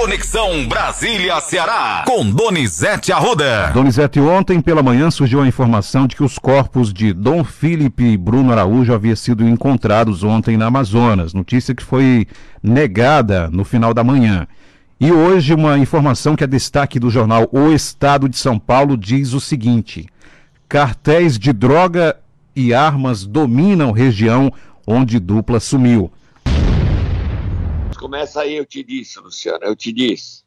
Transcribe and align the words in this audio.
Conexão 0.00 0.68
Brasília-Ceará, 0.68 2.04
com 2.06 2.30
Donizete 2.30 3.10
Arruda. 3.12 3.72
Donizete, 3.74 4.20
ontem 4.20 4.60
pela 4.60 4.80
manhã 4.80 5.10
surgiu 5.10 5.42
a 5.42 5.46
informação 5.48 6.06
de 6.06 6.14
que 6.14 6.22
os 6.22 6.38
corpos 6.38 6.92
de 6.92 7.12
Dom 7.12 7.42
Felipe 7.42 8.04
e 8.04 8.16
Bruno 8.16 8.52
Araújo 8.52 8.94
haviam 8.94 9.16
sido 9.16 9.46
encontrados 9.46 10.22
ontem 10.22 10.56
na 10.56 10.66
Amazonas. 10.66 11.34
Notícia 11.34 11.74
que 11.74 11.82
foi 11.82 12.28
negada 12.62 13.50
no 13.50 13.64
final 13.64 13.92
da 13.92 14.04
manhã. 14.04 14.46
E 15.00 15.10
hoje 15.10 15.52
uma 15.52 15.76
informação 15.76 16.36
que 16.36 16.44
é 16.44 16.46
destaque 16.46 17.00
do 17.00 17.10
jornal 17.10 17.48
O 17.50 17.72
Estado 17.72 18.28
de 18.28 18.38
São 18.38 18.56
Paulo 18.56 18.96
diz 18.96 19.32
o 19.32 19.40
seguinte: 19.40 20.06
cartéis 20.68 21.36
de 21.36 21.52
droga 21.52 22.16
e 22.54 22.72
armas 22.72 23.26
dominam 23.26 23.90
região 23.90 24.52
onde 24.86 25.18
dupla 25.18 25.58
sumiu. 25.58 26.12
Começa 27.98 28.42
aí, 28.42 28.54
eu 28.54 28.64
te 28.64 28.84
disse, 28.84 29.18
Luciano, 29.18 29.64
eu 29.64 29.74
te 29.74 29.92
disse. 29.92 30.44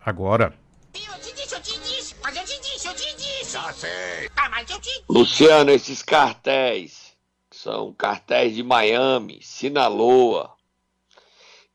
Agora. 0.00 0.56
Eu 0.94 1.18
te 1.18 1.32
disse, 1.34 1.54
eu 1.54 1.60
te 1.60 1.78
disse, 1.80 2.14
mas 2.22 2.36
eu 2.36 2.44
te 2.44 2.60
disse, 2.60 2.86
eu 2.86 2.94
te 2.94 3.16
disse. 3.16 3.52
Já 3.52 3.72
sei. 3.72 4.30
Ah, 4.36 4.48
mas 4.48 4.70
eu 4.70 4.80
te 4.80 4.88
disse. 4.88 5.04
Luciano, 5.08 5.70
esses 5.72 6.00
cartéis 6.00 7.12
são 7.50 7.92
cartéis 7.92 8.54
de 8.54 8.62
Miami, 8.62 9.40
Sinaloa. 9.42 10.54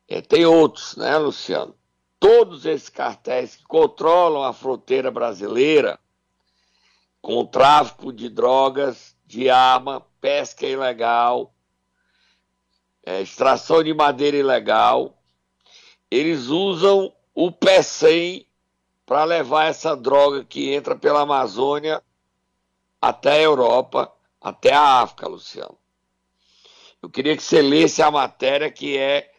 É, 0.08 0.22
tem 0.22 0.46
outros, 0.46 0.96
né, 0.96 1.18
Luciano? 1.18 1.76
Todos 2.18 2.64
esses 2.64 2.88
cartéis 2.88 3.54
que 3.54 3.64
controlam 3.64 4.42
a 4.42 4.54
fronteira 4.54 5.10
brasileira 5.10 6.00
com 7.20 7.36
o 7.36 7.46
tráfico 7.46 8.10
de 8.10 8.30
drogas, 8.30 9.14
de 9.26 9.50
arma, 9.50 10.06
pesca 10.22 10.66
ilegal, 10.66 11.54
é, 13.04 13.20
extração 13.20 13.82
de 13.82 13.92
madeira 13.92 14.36
ilegal, 14.36 15.17
eles 16.10 16.46
usam 16.46 17.12
o 17.34 17.52
pé 17.52 17.82
100 17.82 18.46
para 19.04 19.24
levar 19.24 19.66
essa 19.66 19.96
droga 19.96 20.44
que 20.44 20.72
entra 20.72 20.96
pela 20.96 21.22
Amazônia 21.22 22.02
até 23.00 23.32
a 23.32 23.42
Europa, 23.42 24.12
até 24.40 24.72
a 24.72 25.00
África, 25.00 25.28
Luciano. 25.28 25.78
Eu 27.00 27.08
queria 27.08 27.36
que 27.36 27.42
você 27.42 27.62
lesse 27.62 28.02
a 28.02 28.10
matéria, 28.10 28.70
que 28.70 28.98
é 28.98 29.30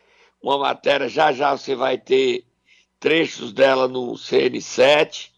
uma 0.42 0.58
matéria, 0.58 1.10
já 1.10 1.32
já 1.34 1.56
você 1.56 1.76
vai 1.76 1.98
ter 1.98 2.46
trechos 3.00 3.52
dela 3.52 3.88
no 3.88 4.14
CN7 4.14 5.30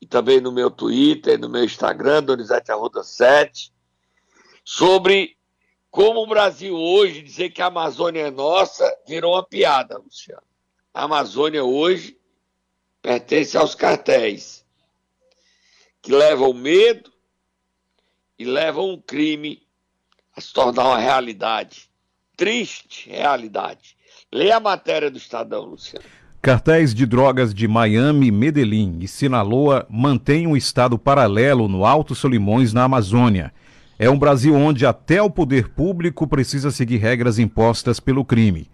e 0.00 0.06
também 0.06 0.40
no 0.40 0.52
meu 0.52 0.70
Twitter, 0.70 1.38
no 1.38 1.48
meu 1.48 1.64
Instagram, 1.64 2.22
Donizete 2.22 2.70
Arruda 2.70 3.02
7, 3.02 3.72
sobre 4.64 5.36
como 5.90 6.22
o 6.22 6.26
Brasil 6.26 6.76
hoje 6.76 7.22
dizer 7.22 7.50
que 7.50 7.62
a 7.62 7.66
Amazônia 7.66 8.28
é 8.28 8.30
nossa 8.30 8.84
virou 9.06 9.34
uma 9.34 9.44
piada, 9.44 9.98
Luciano. 9.98 10.42
A 10.96 11.02
Amazônia 11.02 11.62
hoje 11.62 12.16
pertence 13.02 13.54
aos 13.54 13.74
cartéis 13.74 14.64
que 16.00 16.10
levam 16.10 16.54
medo 16.54 17.12
e 18.38 18.46
levam 18.46 18.92
um 18.92 18.98
crime 18.98 19.60
a 20.34 20.40
se 20.40 20.54
tornar 20.54 20.86
uma 20.86 20.98
realidade. 20.98 21.90
Triste 22.34 23.10
realidade. 23.10 23.94
Leia 24.32 24.56
a 24.56 24.60
matéria 24.60 25.10
do 25.10 25.18
Estadão, 25.18 25.66
Luciano. 25.66 26.06
Cartéis 26.40 26.94
de 26.94 27.04
drogas 27.04 27.52
de 27.52 27.68
Miami, 27.68 28.30
Medellín 28.30 28.96
e 29.02 29.06
Sinaloa 29.06 29.86
mantêm 29.90 30.46
um 30.46 30.56
estado 30.56 30.98
paralelo 30.98 31.68
no 31.68 31.84
Alto 31.84 32.14
Solimões, 32.14 32.72
na 32.72 32.84
Amazônia. 32.84 33.52
É 33.98 34.08
um 34.08 34.18
Brasil 34.18 34.54
onde 34.54 34.86
até 34.86 35.20
o 35.20 35.28
poder 35.28 35.68
público 35.68 36.26
precisa 36.26 36.70
seguir 36.70 36.96
regras 36.96 37.38
impostas 37.38 38.00
pelo 38.00 38.24
crime. 38.24 38.70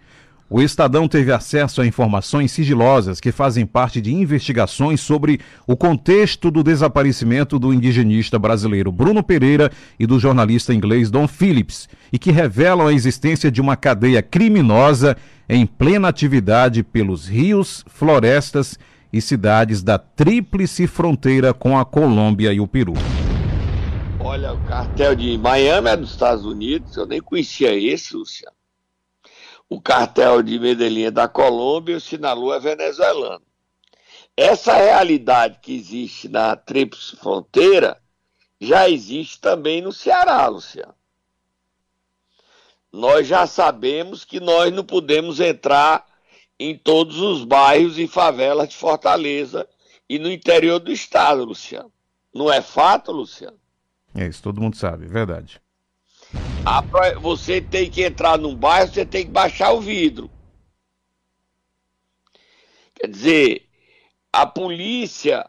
O 0.55 0.61
Estadão 0.61 1.08
teve 1.08 1.33
acesso 1.33 1.81
a 1.81 1.86
informações 1.86 2.53
sigilosas 2.53 3.20
que 3.20 3.33
fazem 3.33 3.64
parte 3.64 4.03
de 4.03 4.12
investigações 4.12 5.00
sobre 5.00 5.41
o 5.67 5.75
contexto 5.75 6.50
do 6.50 6.62
desaparecimento 6.62 7.58
do 7.58 7.72
indigenista 7.72 8.39
brasileiro 8.39 8.92
Bruno 8.92 9.23
Pereira 9.23 9.73
e 9.98 10.06
do 10.06 10.20
jornalista 10.20 10.75
inglês 10.75 11.11
Don 11.11 11.27
Phillips, 11.27 11.89
e 12.12 12.18
que 12.18 12.30
revelam 12.30 12.86
a 12.86 12.92
existência 12.92 13.51
de 13.51 13.62
uma 13.62 13.77
cadeia 13.77 14.20
criminosa 14.20 15.17
em 15.48 15.64
plena 15.64 16.08
atividade 16.08 16.83
pelos 16.83 17.27
rios, 17.27 17.83
florestas 17.89 18.79
e 19.11 19.23
cidades 19.23 19.83
da 19.83 19.96
tríplice 19.96 20.86
fronteira 20.86 21.55
com 21.55 21.79
a 21.79 21.85
Colômbia 21.86 22.52
e 22.52 22.61
o 22.61 22.68
Peru. 22.68 22.92
Olha, 24.20 24.52
o 24.52 24.58
cartel 24.64 25.14
de 25.14 25.39
Miami 25.39 25.89
é 25.89 25.96
dos 25.96 26.11
Estados 26.11 26.45
Unidos, 26.45 26.95
eu 26.95 27.07
nem 27.07 27.23
conhecia 27.23 27.74
esse, 27.74 28.14
Luciano 28.14 28.61
o 29.73 29.81
cartel 29.81 30.43
de 30.43 30.59
Medellín 30.59 31.05
é 31.05 31.11
da 31.11 31.27
Colômbia 31.27 31.95
e 31.95 31.97
o 31.97 32.01
Sinaloa 32.01 32.57
é 32.57 32.61
venezuelano. 32.61 33.43
Essa 34.37 34.75
realidade 34.75 35.61
que 35.63 35.75
existe 35.75 36.29
na 36.29 36.55
tríplice 36.55 37.17
fronteira 37.17 37.99
já 38.61 38.87
existe 38.87 39.41
também 39.41 39.81
no 39.81 39.91
Ceará, 39.91 40.47
Luciano. 40.47 40.95
Nós 42.93 43.27
já 43.27 43.47
sabemos 43.47 44.27
que 44.27 44.41
nós 44.41 44.71
não 44.71 44.85
podemos 44.85 45.41
entrar 45.41 46.05
em 46.59 46.77
todos 46.77 47.19
os 47.19 47.43
bairros 47.43 47.99
e 47.99 48.07
favelas 48.07 48.69
de 48.69 48.77
Fortaleza 48.77 49.67
e 50.07 50.19
no 50.19 50.31
interior 50.31 50.81
do 50.81 50.93
estado, 50.93 51.45
Luciano. 51.45 51.91
Não 52.35 52.53
é 52.53 52.61
fato, 52.61 53.11
Luciano? 53.11 53.59
É 54.15 54.27
isso, 54.27 54.43
todo 54.43 54.61
mundo 54.61 54.77
sabe, 54.77 55.07
é 55.07 55.09
verdade. 55.09 55.61
Você 57.20 57.61
tem 57.61 57.90
que 57.90 58.02
entrar 58.02 58.39
num 58.39 58.55
bairro, 58.55 58.89
você 58.89 59.05
tem 59.05 59.24
que 59.24 59.30
baixar 59.30 59.73
o 59.73 59.80
vidro. 59.80 60.30
Quer 62.95 63.08
dizer, 63.08 63.68
a 64.33 64.46
polícia 64.46 65.48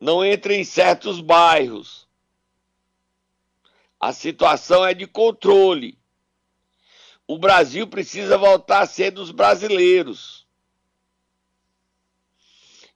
não 0.00 0.24
entra 0.24 0.54
em 0.54 0.64
certos 0.64 1.20
bairros. 1.20 2.08
A 4.00 4.12
situação 4.12 4.84
é 4.84 4.94
de 4.94 5.06
controle. 5.06 5.98
O 7.26 7.38
Brasil 7.38 7.86
precisa 7.86 8.38
voltar 8.38 8.80
a 8.80 8.86
ser 8.86 9.10
dos 9.10 9.30
brasileiros. 9.30 10.46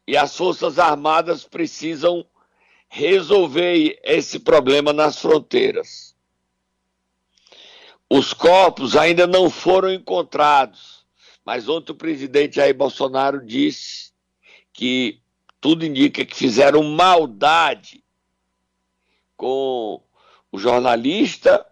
E 0.06 0.16
as 0.16 0.36
Forças 0.36 0.78
Armadas 0.78 1.44
precisam 1.44 2.26
resolver 2.88 4.00
esse 4.02 4.38
problema 4.38 4.92
nas 4.92 5.18
fronteiras. 5.18 6.11
Os 8.14 8.34
corpos 8.34 8.94
ainda 8.94 9.26
não 9.26 9.48
foram 9.48 9.90
encontrados, 9.90 11.06
mas 11.46 11.66
ontem 11.66 11.92
o 11.92 11.94
presidente 11.94 12.56
Jair 12.56 12.74
Bolsonaro 12.74 13.42
disse 13.42 14.12
que 14.70 15.22
tudo 15.58 15.86
indica 15.86 16.22
que 16.22 16.36
fizeram 16.36 16.82
maldade 16.82 18.04
com 19.34 20.02
o 20.52 20.58
jornalista 20.58 21.64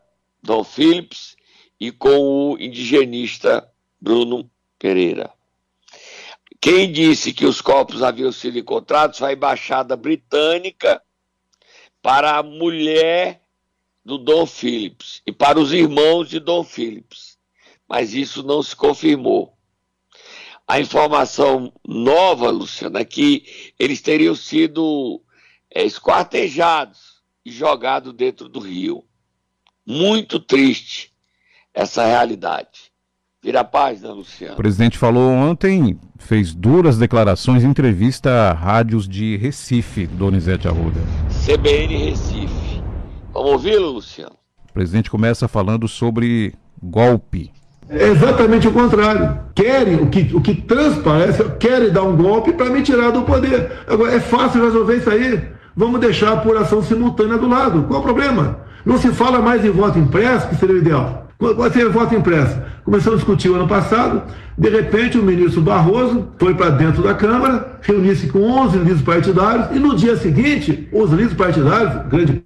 Dom 0.43 0.65
Phillips 0.65 1.37
e 1.79 1.93
com 1.93 2.53
o 2.53 2.59
indigenista 2.59 3.71
Bruno 4.01 4.51
Pereira. 4.79 5.31
Quem 6.59 6.91
disse 6.91 7.35
que 7.35 7.45
os 7.45 7.61
corpos 7.61 8.03
haviam 8.03 8.33
sido 8.33 8.59
encontrados 8.59 9.19
foi 9.19 9.29
a 9.29 9.35
embaixada 9.35 9.95
britânica 9.95 11.03
para 12.01 12.39
a 12.39 12.43
mulher 12.43 13.43
do 14.05 14.19
Dom 14.19 14.47
Phillips 14.47 15.23
e 15.27 15.33
para 15.33 15.59
os 15.59 15.73
irmãos 15.73 16.29
de 16.29 16.41
Dom 16.41 16.65
Phillips, 16.65 17.39
mas 17.89 18.15
isso 18.15 18.43
não 18.43 18.63
se 18.63 18.75
confirmou. 18.75 19.55
A 20.67 20.79
informação 20.79 21.73
nova, 21.87 22.49
Luciana, 22.51 23.01
é 23.01 23.05
que 23.05 23.73
eles 23.79 24.01
teriam 24.01 24.35
sido 24.37 25.21
é, 25.75 25.85
esquartejados 25.85 27.21
e 27.45 27.51
jogados 27.51 28.13
dentro 28.13 28.49
do 28.49 28.61
rio. 28.61 29.05
Muito 29.85 30.39
triste 30.39 31.13
essa 31.75 32.07
realidade. 32.07 32.91
Vira 33.43 33.61
a 33.61 33.65
página, 33.65 34.13
Luciano. 34.13 34.53
O 34.53 34.57
presidente 34.57 34.99
falou 34.99 35.31
ontem, 35.31 35.99
fez 36.19 36.55
duras 36.55 36.99
declarações 36.99 37.65
em 37.65 37.69
entrevista 37.69 38.31
a 38.31 38.53
rádios 38.53 39.09
de 39.09 39.39
Recife, 39.39 40.07
Donizete 40.07 40.69
Arruda. 40.69 41.01
CBN 41.45 41.97
Recife. 41.97 42.60
Vamos 43.33 43.53
ouvi-lo, 43.53 43.93
Luciano? 43.93 44.33
O 44.69 44.73
presidente 44.73 45.11
começa 45.11 45.49
falando 45.49 45.87
sobre 45.89 46.55
golpe. 46.83 47.51
É 47.89 48.09
exatamente 48.09 48.69
o 48.69 48.73
contrário. 48.73 49.39
Querem, 49.55 49.97
o 49.97 50.07
que, 50.07 50.31
o 50.35 50.41
que 50.41 50.55
transparece, 50.55 51.45
querem 51.59 51.91
dar 51.91 52.05
um 52.05 52.17
golpe 52.17 52.53
para 52.53 52.71
me 52.71 52.83
tirar 52.83 53.11
do 53.11 53.23
poder. 53.23 53.71
Agora, 53.87 54.13
é 54.15 54.21
fácil 54.21 54.65
resolver 54.65 54.97
isso 54.97 55.11
aí. 55.11 55.43
Vamos 55.77 56.01
deixar 56.01 56.31
a 56.31 56.35
apuração 56.35 56.83
simultânea 56.83 57.37
do 57.37 57.49
lado. 57.49 57.85
Qual 57.85 58.01
o 58.01 58.05
problema? 58.05 58.59
Não 58.85 58.97
se 58.97 59.09
fala 59.09 59.41
mais 59.41 59.65
em 59.65 59.71
voto 59.71 59.99
impresso, 59.99 60.49
que 60.49 60.57
seria 60.57 60.77
o 60.77 60.79
ideal. 60.79 61.29
Qual 61.39 61.71
seria 61.71 61.89
voto 61.89 62.15
impresso? 62.15 62.61
Começamos 62.85 63.15
a 63.15 63.17
discutir 63.17 63.49
o 63.49 63.55
ano 63.55 63.67
passado, 63.67 64.23
de 64.59 64.69
repente 64.69 65.19
o 65.19 65.23
ministro 65.23 65.63
Barroso 65.63 66.29
foi 66.39 66.55
para 66.55 66.71
dentro 66.71 67.03
da 67.03 67.15
Câmara, 67.15 67.79
reuniu-se 67.81 68.27
com 68.29 68.41
11 68.41 68.79
líderes 68.79 69.03
partidários, 69.03 69.75
e 69.75 69.79
no 69.79 69.97
dia 69.97 70.17
seguinte, 70.17 70.89
os 70.93 71.11
líderes 71.11 71.33
partidários, 71.33 72.07
grande 72.09 72.45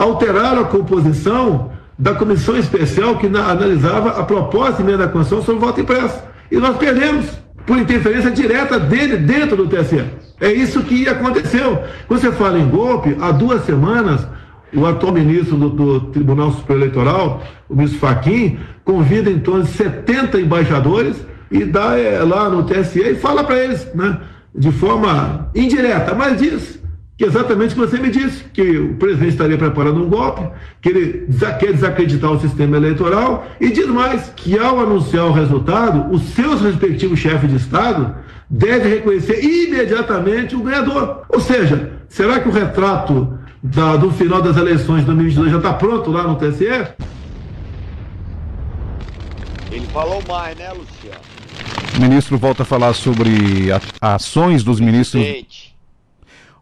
alteraram 0.00 0.62
a 0.62 0.64
composição 0.64 1.72
da 1.98 2.14
comissão 2.14 2.56
especial 2.56 3.18
que 3.18 3.26
analisava 3.26 4.18
a 4.18 4.24
proposta 4.24 4.76
de 4.76 4.82
emenda 4.82 5.06
da 5.06 5.12
Constituição 5.12 5.44
sobre 5.44 5.66
voto 5.66 5.80
impresso. 5.80 6.18
E 6.50 6.56
nós 6.56 6.76
perdemos. 6.76 7.26
por 7.66 7.78
interferência 7.78 8.30
direta 8.30 8.80
dele 8.80 9.18
dentro 9.18 9.56
do 9.56 9.68
TSE. 9.68 10.02
É 10.40 10.50
isso 10.50 10.82
que 10.82 11.06
aconteceu. 11.06 11.84
Quando 12.08 12.20
você 12.20 12.32
fala 12.32 12.58
em 12.58 12.68
golpe, 12.68 13.14
há 13.20 13.30
duas 13.30 13.64
semanas, 13.64 14.26
o 14.74 14.86
atual 14.86 15.12
ministro 15.12 15.56
do, 15.56 15.68
do 15.68 16.00
Tribunal 16.06 16.50
Superior 16.52 16.82
Eleitoral, 16.82 17.42
o 17.68 17.76
ministro 17.76 18.00
Faquim, 18.00 18.58
convida 18.82 19.30
em 19.30 19.38
torno 19.38 19.64
de 19.64 19.70
70 19.70 20.40
embaixadores 20.40 21.16
e 21.50 21.64
dá 21.64 21.96
é, 21.98 22.18
lá 22.24 22.48
no 22.48 22.64
TSE 22.64 22.98
e 23.00 23.14
fala 23.14 23.44
para 23.44 23.62
eles, 23.62 23.86
né, 23.94 24.18
de 24.52 24.72
forma 24.72 25.50
indireta, 25.54 26.14
mas 26.14 26.40
diz 26.40 26.79
que 27.20 27.26
exatamente 27.26 27.72
o 27.72 27.74
que 27.74 27.86
você 27.86 27.98
me 27.98 28.08
disse, 28.08 28.44
que 28.44 28.78
o 28.78 28.94
presidente 28.94 29.32
estaria 29.32 29.58
preparando 29.58 30.02
um 30.02 30.08
golpe, 30.08 30.40
que 30.80 30.88
ele 30.88 31.28
quer 31.58 31.70
desacreditar 31.74 32.32
o 32.32 32.40
sistema 32.40 32.78
eleitoral, 32.78 33.46
e 33.60 33.70
diz 33.70 33.86
mais, 33.88 34.32
que 34.34 34.58
ao 34.58 34.80
anunciar 34.80 35.26
o 35.26 35.32
resultado, 35.32 36.10
os 36.10 36.22
seus 36.30 36.62
respectivos 36.62 37.18
chefes 37.18 37.50
de 37.50 37.56
Estado 37.56 38.14
devem 38.48 38.90
reconhecer 38.90 39.44
imediatamente 39.44 40.56
o 40.56 40.62
ganhador. 40.62 41.24
Ou 41.28 41.40
seja, 41.40 41.92
será 42.08 42.40
que 42.40 42.48
o 42.48 42.52
retrato 42.52 43.38
da, 43.62 43.98
do 43.98 44.10
final 44.12 44.40
das 44.40 44.56
eleições 44.56 45.00
de 45.00 45.06
2022 45.08 45.50
já 45.50 45.58
está 45.58 45.74
pronto 45.74 46.10
lá 46.10 46.22
no 46.22 46.36
TSE? 46.36 46.64
Ele 49.70 49.86
falou 49.92 50.22
mais, 50.26 50.56
né, 50.56 50.70
Luciano? 50.70 51.20
O 51.98 52.00
ministro 52.00 52.38
volta 52.38 52.62
a 52.62 52.64
falar 52.64 52.94
sobre 52.94 53.68
ações 54.00 54.64
dos 54.64 54.80
ministros. 54.80 55.22
Gente. 55.22 55.69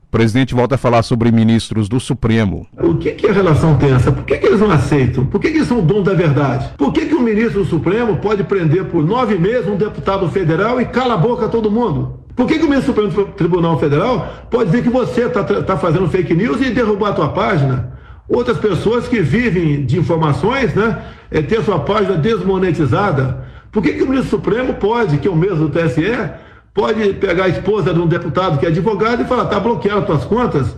O 0.09 0.11
presidente 0.11 0.55
volta 0.55 0.77
a 0.77 0.79
falar 0.79 1.03
sobre 1.03 1.31
ministros 1.31 1.87
do 1.87 2.01
Supremo. 2.01 2.67
O 2.79 2.95
que, 2.95 3.13
que 3.13 3.27
é 3.27 3.31
a 3.31 3.33
relação 3.35 3.77
tensa? 3.77 4.11
Por 4.11 4.25
que, 4.25 4.39
que 4.39 4.47
eles 4.47 4.59
não 4.59 4.71
aceitam? 4.71 5.27
Por 5.27 5.39
que, 5.39 5.51
que 5.51 5.59
eles 5.59 5.69
são 5.69 5.83
dono 5.83 6.03
da 6.03 6.15
verdade? 6.15 6.71
Por 6.79 6.95
que, 6.95 7.05
que 7.05 7.15
um 7.15 7.21
ministro 7.21 7.63
do 7.63 7.69
Supremo 7.69 8.17
pode 8.17 8.43
prender 8.43 8.87
por 8.87 9.05
nove 9.05 9.37
meses 9.37 9.69
um 9.69 9.77
deputado 9.77 10.27
federal 10.31 10.81
e 10.81 10.87
cala 10.87 11.13
a 11.13 11.19
boca 11.19 11.45
a 11.45 11.49
todo 11.51 11.71
mundo? 11.71 12.21
Por 12.35 12.47
que, 12.47 12.59
que 12.59 12.65
o 12.65 12.71
ministro 12.71 12.95
do 12.95 13.11
Supremo 13.11 13.33
Tribunal 13.35 13.79
Federal 13.79 14.47
pode 14.51 14.71
dizer 14.71 14.83
que 14.83 14.89
você 14.89 15.27
está 15.27 15.45
tá 15.45 15.77
fazendo 15.77 16.09
fake 16.09 16.35
news 16.35 16.59
e 16.63 16.71
derrubar 16.71 17.11
a 17.11 17.13
tua 17.13 17.29
página? 17.29 17.93
Outras 18.27 18.57
pessoas 18.57 19.07
que 19.07 19.21
vivem 19.21 19.85
de 19.85 19.99
informações, 19.99 20.73
né? 20.75 21.03
É 21.31 21.43
ter 21.43 21.63
sua 21.63 21.81
página 21.81 22.17
desmonetizada. 22.17 23.45
Por 23.71 23.83
que, 23.83 23.93
que 23.93 24.03
o 24.03 24.09
ministro 24.09 24.39
Supremo 24.39 24.73
pode, 24.73 25.19
que 25.19 25.29
é 25.29 25.31
o 25.31 25.37
mesmo 25.37 25.69
do 25.69 25.79
TSE, 25.79 26.31
pode 26.79 27.15
pegar 27.15 27.47
a 27.47 27.49
esposa 27.49 27.93
de 27.93 27.99
um 27.99 28.07
deputado 28.07 28.57
que 28.57 28.65
é 28.65 28.69
advogado 28.69 29.21
e 29.21 29.25
falar, 29.25 29.47
tá 29.47 29.59
bloqueado 29.59 30.07
tuas 30.07 30.25
contas, 30.25 30.69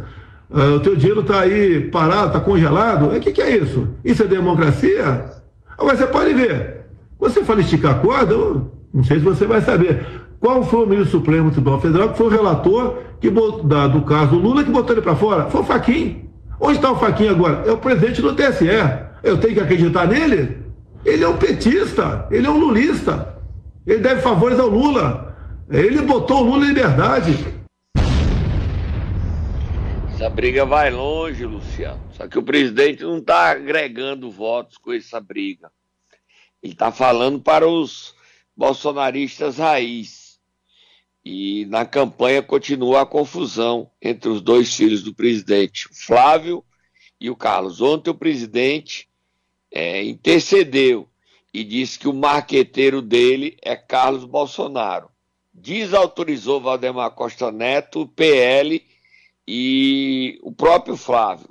uh, 0.48 0.76
o 0.76 0.80
teu 0.80 0.96
dinheiro 0.96 1.20
está 1.20 1.40
aí 1.40 1.90
parado, 1.90 2.28
está 2.28 2.40
congelado. 2.40 3.14
O 3.14 3.20
que, 3.20 3.30
que 3.30 3.42
é 3.42 3.58
isso? 3.58 3.86
Isso 4.02 4.22
é 4.22 4.26
democracia? 4.26 5.26
Agora 5.76 5.98
você 5.98 6.06
pode 6.06 6.32
ver. 6.32 6.86
Você 7.18 7.44
fala 7.44 7.60
esticar 7.60 7.96
a 7.96 7.98
corda, 7.98 8.34
não 8.94 9.04
sei 9.04 9.18
se 9.18 9.24
você 9.24 9.44
vai 9.44 9.60
saber. 9.60 10.06
Qual 10.40 10.64
foi 10.64 10.84
o 10.84 10.86
ministro 10.86 11.18
Supremo 11.18 11.50
do 11.50 11.52
Tribunal 11.52 11.80
Federal 11.82 12.08
que 12.08 12.16
foi 12.16 12.28
o 12.28 12.30
relator 12.30 12.96
que, 13.20 13.30
da, 13.64 13.86
do 13.86 14.00
caso 14.00 14.36
Lula 14.36 14.64
que 14.64 14.70
botou 14.70 14.96
ele 14.96 15.02
para 15.02 15.14
fora? 15.14 15.50
Foi 15.50 15.60
o 15.60 15.64
Faquim. 15.64 16.30
Onde 16.58 16.76
está 16.76 16.90
o 16.90 16.96
Faquim 16.96 17.28
agora? 17.28 17.64
É 17.66 17.72
o 17.72 17.76
presidente 17.76 18.22
do 18.22 18.34
TSE. 18.34 18.64
Eu 19.22 19.36
tenho 19.36 19.52
que 19.52 19.60
acreditar 19.60 20.06
nele? 20.06 20.56
Ele 21.04 21.22
é 21.22 21.28
um 21.28 21.36
petista, 21.36 22.26
ele 22.30 22.46
é 22.46 22.50
um 22.50 22.58
lulista. 22.58 23.34
Ele 23.86 23.98
deve 23.98 24.22
favores 24.22 24.58
ao 24.58 24.68
Lula. 24.68 25.29
Ele 25.72 26.02
botou 26.02 26.38
o 26.38 26.42
Lula 26.42 26.64
em 26.64 26.68
liberdade. 26.70 27.30
Essa 30.12 30.28
briga 30.28 30.66
vai 30.66 30.90
longe, 30.90 31.46
Luciano. 31.46 32.02
Só 32.12 32.26
que 32.26 32.36
o 32.36 32.42
presidente 32.42 33.04
não 33.04 33.18
está 33.18 33.52
agregando 33.52 34.28
votos 34.32 34.76
com 34.78 34.92
essa 34.92 35.20
briga. 35.20 35.70
Ele 36.60 36.72
está 36.72 36.90
falando 36.90 37.40
para 37.40 37.68
os 37.68 38.16
bolsonaristas 38.56 39.58
raiz. 39.58 40.40
E 41.24 41.66
na 41.66 41.86
campanha 41.86 42.42
continua 42.42 43.02
a 43.02 43.06
confusão 43.06 43.88
entre 44.02 44.28
os 44.28 44.40
dois 44.40 44.74
filhos 44.74 45.04
do 45.04 45.14
presidente, 45.14 45.86
o 45.86 45.94
Flávio 45.94 46.64
e 47.20 47.30
o 47.30 47.36
Carlos. 47.36 47.80
Ontem 47.80 48.10
o 48.10 48.14
presidente 48.14 49.08
é, 49.70 50.02
intercedeu 50.02 51.08
e 51.54 51.62
disse 51.62 51.96
que 51.96 52.08
o 52.08 52.12
marqueteiro 52.12 53.00
dele 53.00 53.56
é 53.62 53.76
Carlos 53.76 54.24
Bolsonaro. 54.24 55.10
Desautorizou 55.52 56.60
Valdemar 56.60 57.10
Costa 57.12 57.50
Neto, 57.50 58.06
PL 58.08 58.82
e 59.46 60.38
o 60.42 60.52
próprio 60.52 60.96
Flávio. 60.96 61.48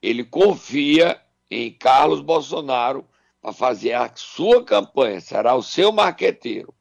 Ele 0.00 0.24
confia 0.24 1.20
em 1.50 1.70
Carlos 1.70 2.20
Bolsonaro 2.20 3.04
para 3.42 3.52
fazer 3.52 3.92
a 3.92 4.10
sua 4.14 4.64
campanha, 4.64 5.20
será 5.20 5.54
o 5.54 5.62
seu 5.62 5.90
marqueteiro. 5.90 6.72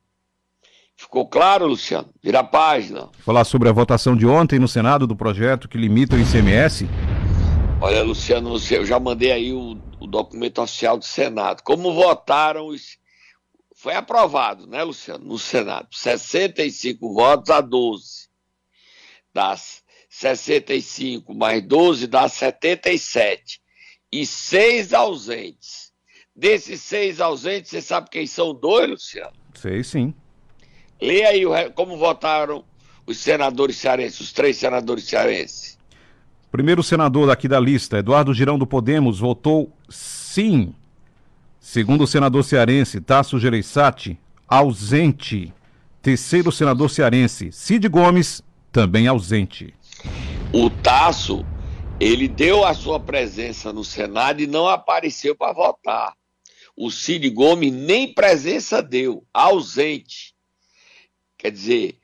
Ficou 0.95 1.25
claro, 1.25 1.65
Luciano? 1.65 2.09
Vira 2.21 2.41
a 2.41 2.43
página. 2.43 3.07
Falar 3.19 3.45
sobre 3.45 3.69
a 3.69 3.71
votação 3.71 4.17
de 4.17 4.27
ontem 4.27 4.59
no 4.59 4.67
Senado 4.67 5.07
do 5.07 5.15
projeto 5.15 5.69
que 5.69 5.77
limita 5.77 6.17
o 6.17 6.19
ICMS. 6.19 6.89
Olha, 7.81 8.03
Luciano, 8.03 8.57
eu 8.69 8.85
já 8.85 8.99
mandei 8.99 9.31
aí 9.31 9.53
o, 9.53 9.77
o 9.97 10.05
documento 10.05 10.61
oficial 10.61 10.97
do 10.97 11.05
Senado. 11.05 11.63
Como 11.63 11.93
votaram 11.93 12.67
os. 12.67 12.98
Foi 13.79 13.93
aprovado, 13.95 14.67
né, 14.67 14.83
Luciano, 14.83 15.23
no 15.23 15.39
Senado. 15.39 15.87
65 15.89 17.13
votos 17.13 17.49
a 17.49 17.61
12. 17.61 18.27
Das 19.33 19.81
65 20.09 21.33
mais 21.33 21.63
12 21.63 22.05
dá 22.07 22.27
77. 22.27 23.61
E 24.11 24.25
seis 24.25 24.93
ausentes. 24.93 25.93
Desses 26.35 26.81
seis 26.81 27.21
ausentes, 27.21 27.71
você 27.71 27.81
sabe 27.81 28.09
quem 28.09 28.27
são 28.27 28.53
dois, 28.53 28.89
Luciano? 28.89 29.31
Sei 29.53 29.81
sim. 29.81 30.13
Lê 31.01 31.23
aí 31.23 31.43
como 31.73 31.97
votaram 31.97 32.65
os 33.07 33.17
senadores 33.17 33.77
cearenses, 33.77 34.19
os 34.19 34.33
três 34.33 34.57
senadores 34.57 35.05
cearenses. 35.05 35.79
Primeiro 36.51 36.83
senador 36.83 37.27
daqui 37.27 37.47
da 37.47 37.61
lista, 37.61 37.99
Eduardo 37.99 38.33
Girão 38.33 38.59
do 38.59 38.67
Podemos, 38.67 39.19
votou 39.19 39.71
sim. 39.87 40.75
Segundo 41.71 42.07
senador 42.07 42.43
cearense, 42.43 42.99
Tasso 42.99 43.37
Gereissati, 43.37 44.17
ausente. 44.47 45.53
Terceiro 46.01 46.51
senador 46.51 46.89
cearense, 46.89 47.51
Cid 47.51 47.87
Gomes, 47.87 48.41
também 48.71 49.07
ausente. 49.07 49.71
O 50.51 50.71
Tasso, 50.71 51.45
ele 51.99 52.27
deu 52.27 52.65
a 52.65 52.73
sua 52.73 52.99
presença 52.99 53.71
no 53.71 53.83
Senado 53.83 54.41
e 54.41 54.47
não 54.47 54.67
apareceu 54.67 55.35
para 55.35 55.53
votar. 55.53 56.15
O 56.75 56.89
Cid 56.89 57.29
Gomes 57.29 57.71
nem 57.71 58.11
presença 58.15 58.81
deu, 58.81 59.23
ausente. 59.31 60.33
Quer 61.37 61.51
dizer, 61.51 61.99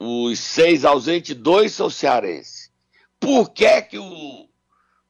os 0.00 0.38
seis 0.38 0.86
ausentes, 0.86 1.36
dois 1.36 1.72
são 1.72 1.90
cearenses. 1.90 2.70
Por 3.20 3.50
que, 3.50 3.82
que 3.82 3.98
os 3.98 4.48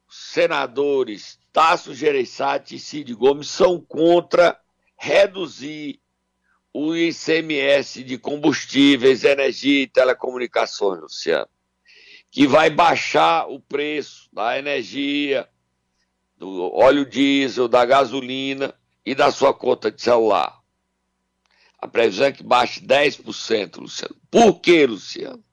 senadores 0.09 1.39
Tasso 1.53 1.93
Gereissati 1.93 2.75
e 2.75 2.79
Cid 2.79 3.13
Gomes 3.13 3.47
são 3.47 3.79
contra 3.79 4.59
reduzir 4.97 6.01
o 6.73 6.95
ICMS 6.95 8.03
de 8.03 8.17
combustíveis, 8.17 9.23
energia 9.23 9.83
e 9.83 9.87
telecomunicações, 9.87 10.99
Luciano? 10.99 11.47
Que 12.31 12.47
vai 12.47 12.71
baixar 12.71 13.47
o 13.47 13.59
preço 13.59 14.27
da 14.33 14.57
energia, 14.57 15.47
do 16.35 16.73
óleo 16.73 17.05
diesel, 17.05 17.67
da 17.67 17.85
gasolina 17.85 18.73
e 19.05 19.13
da 19.13 19.31
sua 19.31 19.53
conta 19.53 19.91
de 19.91 20.01
celular. 20.01 20.59
A 21.77 21.87
previsão 21.87 22.25
é 22.25 22.31
que 22.31 22.41
baixe 22.41 22.81
10%, 22.81 23.77
Luciano. 23.77 24.15
Por 24.31 24.59
que, 24.59 24.87
Luciano? 24.87 25.43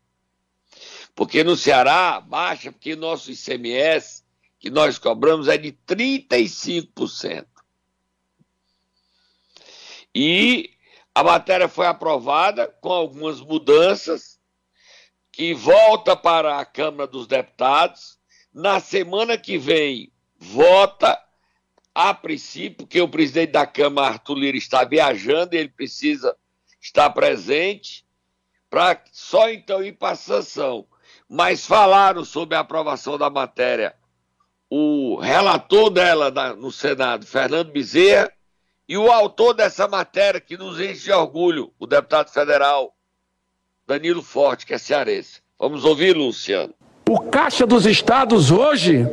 Porque 1.14 1.44
no 1.44 1.56
Ceará 1.56 2.18
baixa 2.20 2.72
porque 2.72 2.96
nosso 2.96 3.30
ICMS 3.30 4.24
que 4.60 4.70
nós 4.70 4.98
cobramos 4.98 5.48
é 5.48 5.56
de 5.56 5.72
35%. 5.72 7.46
E 10.14 10.70
a 11.14 11.24
matéria 11.24 11.66
foi 11.68 11.86
aprovada 11.86 12.68
com 12.68 12.92
algumas 12.92 13.40
mudanças 13.40 14.38
que 15.32 15.54
volta 15.54 16.14
para 16.14 16.58
a 16.58 16.64
Câmara 16.64 17.06
dos 17.06 17.26
Deputados. 17.26 18.18
Na 18.52 18.78
semana 18.80 19.38
que 19.38 19.56
vem, 19.56 20.12
vota 20.36 21.18
a 21.94 22.12
princípio, 22.12 22.86
porque 22.86 23.00
o 23.00 23.08
presidente 23.08 23.52
da 23.52 23.66
Câmara, 23.66 24.08
Arthur 24.08 24.34
Lira, 24.34 24.58
está 24.58 24.84
viajando, 24.84 25.54
ele 25.54 25.70
precisa 25.70 26.36
estar 26.80 27.08
presente, 27.10 28.04
para 28.68 29.02
só 29.10 29.48
então 29.48 29.82
ir 29.82 29.92
para 29.92 30.12
a 30.12 30.16
sanção 30.16 30.86
mas 31.32 31.64
falaram 31.64 32.24
sobre 32.24 32.56
a 32.56 32.60
aprovação 32.60 33.16
da 33.16 33.30
matéria 33.30 33.94
o 34.70 35.16
relator 35.16 35.90
dela 35.90 36.30
no 36.54 36.70
Senado, 36.70 37.26
Fernando 37.26 37.72
Bezerra, 37.72 38.32
e 38.88 38.96
o 38.96 39.10
autor 39.10 39.52
dessa 39.52 39.86
matéria 39.88 40.40
que 40.40 40.56
nos 40.56 40.80
enche 40.80 41.04
de 41.04 41.12
orgulho, 41.12 41.72
o 41.78 41.86
deputado 41.86 42.30
federal 42.30 42.94
Danilo 43.86 44.22
Forte, 44.22 44.64
que 44.64 44.74
é 44.74 44.78
cearense. 44.78 45.40
Vamos 45.58 45.84
ouvir, 45.84 46.16
Luciano. 46.16 46.72
O 47.08 47.18
Caixa 47.20 47.66
dos 47.66 47.86
Estados 47.86 48.52
hoje, 48.52 49.06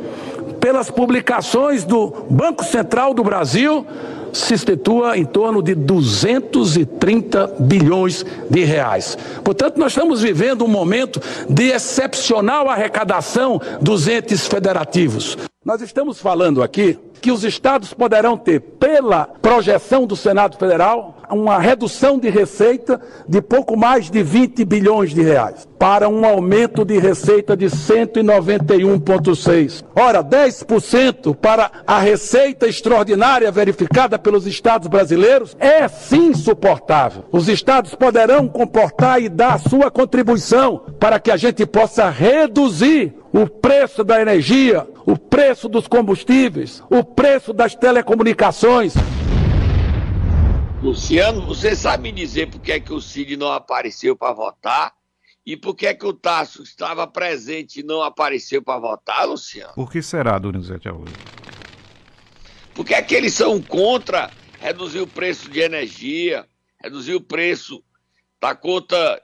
pelas 0.60 0.90
publicações 0.90 1.84
do 1.84 2.10
Banco 2.30 2.64
Central 2.64 3.12
do 3.12 3.24
Brasil, 3.24 3.84
se 4.32 4.56
situa 4.56 5.16
em 5.16 5.24
torno 5.24 5.62
de 5.62 5.74
230 5.74 7.56
bilhões 7.60 8.24
de 8.48 8.64
reais. 8.64 9.16
Portanto, 9.42 9.78
nós 9.78 9.92
estamos 9.92 10.22
vivendo 10.22 10.64
um 10.64 10.68
momento 10.68 11.20
de 11.48 11.70
excepcional 11.70 12.68
arrecadação 12.68 13.60
dos 13.80 14.06
entes 14.06 14.46
federativos. 14.46 15.36
Nós 15.68 15.82
estamos 15.82 16.18
falando 16.18 16.62
aqui 16.62 16.98
que 17.20 17.30
os 17.30 17.44
estados 17.44 17.92
poderão 17.92 18.36
ter, 18.36 18.60
pela 18.60 19.24
projeção 19.24 20.06
do 20.06 20.16
Senado 20.16 20.56
Federal, 20.56 21.18
uma 21.30 21.58
redução 21.58 22.18
de 22.18 22.30
receita 22.30 22.98
de 23.28 23.42
pouco 23.42 23.76
mais 23.76 24.10
de 24.10 24.22
20 24.22 24.64
bilhões 24.64 25.12
de 25.12 25.20
reais, 25.22 25.68
para 25.78 26.08
um 26.08 26.24
aumento 26.24 26.82
de 26.84 26.98
receita 26.98 27.56
de 27.56 27.66
191,6. 27.66 29.84
Ora, 29.94 30.24
10% 30.24 31.36
para 31.36 31.70
a 31.86 32.00
receita 32.00 32.66
extraordinária 32.66 33.48
verificada 33.50 34.18
pelos 34.18 34.46
estados 34.46 34.88
brasileiros 34.88 35.54
é 35.60 35.86
sim 35.88 36.32
suportável. 36.34 37.24
Os 37.30 37.48
estados 37.48 37.94
poderão 37.94 38.48
comportar 38.48 39.22
e 39.22 39.28
dar 39.28 39.60
sua 39.60 39.90
contribuição 39.90 40.80
para 40.98 41.20
que 41.20 41.30
a 41.30 41.36
gente 41.36 41.66
possa 41.66 42.08
reduzir 42.08 43.18
o 43.32 43.46
preço 43.46 44.02
da 44.02 44.20
energia, 44.20 44.86
o 45.04 45.16
preço 45.16 45.68
dos 45.68 45.86
combustíveis, 45.86 46.82
o 46.90 47.04
preço 47.14 47.52
das 47.52 47.74
telecomunicações. 47.74 48.94
Luciano, 50.82 51.44
você 51.44 51.74
sabe 51.74 52.04
me 52.04 52.12
dizer 52.12 52.50
por 52.50 52.60
que, 52.60 52.72
é 52.72 52.80
que 52.80 52.92
o 52.92 53.00
Cid 53.00 53.36
não 53.36 53.50
apareceu 53.50 54.16
para 54.16 54.32
votar? 54.32 54.92
E 55.44 55.56
por 55.56 55.74
que, 55.74 55.86
é 55.86 55.94
que 55.94 56.06
o 56.06 56.12
Tasso 56.12 56.62
estava 56.62 57.06
presente 57.06 57.80
e 57.80 57.82
não 57.82 58.02
apareceu 58.02 58.62
para 58.62 58.78
votar, 58.78 59.26
Luciano? 59.26 59.72
Por 59.74 59.90
que 59.90 60.02
será, 60.02 60.38
Donizete 60.38 60.88
Arruda? 60.88 61.10
Porque 62.74 62.94
é 62.94 63.02
que 63.02 63.14
eles 63.14 63.34
são 63.34 63.60
contra 63.60 64.30
reduzir 64.60 65.00
o 65.00 65.06
preço 65.06 65.50
de 65.50 65.60
energia, 65.60 66.46
reduzir 66.80 67.14
o 67.14 67.20
preço 67.20 67.82
da 68.40 68.54
conta 68.54 69.22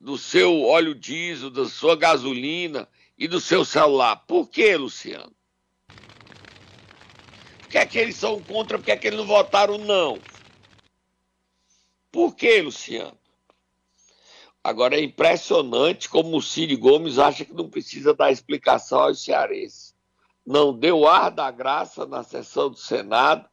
do 0.00 0.18
seu 0.18 0.62
óleo 0.62 0.94
diesel, 0.94 1.50
da 1.50 1.66
sua 1.66 1.96
gasolina 1.96 2.88
e 3.16 3.26
do 3.26 3.40
seu 3.40 3.64
celular. 3.64 4.16
Por 4.26 4.48
que, 4.50 4.76
Luciano? 4.76 5.35
Que 7.76 7.80
é 7.80 7.86
que 7.86 7.98
eles 7.98 8.16
são 8.16 8.40
contra? 8.40 8.78
Por 8.78 8.86
que 8.86 8.90
é 8.90 8.96
que 8.96 9.06
eles 9.06 9.18
não 9.18 9.26
votaram 9.26 9.76
não? 9.76 10.18
Por 12.10 12.34
que, 12.34 12.62
Luciano? 12.62 13.18
Agora 14.64 14.96
é 14.96 15.02
impressionante 15.02 16.08
como 16.08 16.38
o 16.38 16.42
Ciro 16.42 16.78
Gomes 16.78 17.18
acha 17.18 17.44
que 17.44 17.52
não 17.52 17.68
precisa 17.68 18.14
dar 18.14 18.32
explicação 18.32 19.00
aos 19.00 19.22
cearenses. 19.22 19.94
Não 20.46 20.72
deu 20.72 21.06
ar 21.06 21.30
da 21.30 21.50
graça 21.50 22.06
na 22.06 22.22
sessão 22.22 22.70
do 22.70 22.78
Senado, 22.78 23.46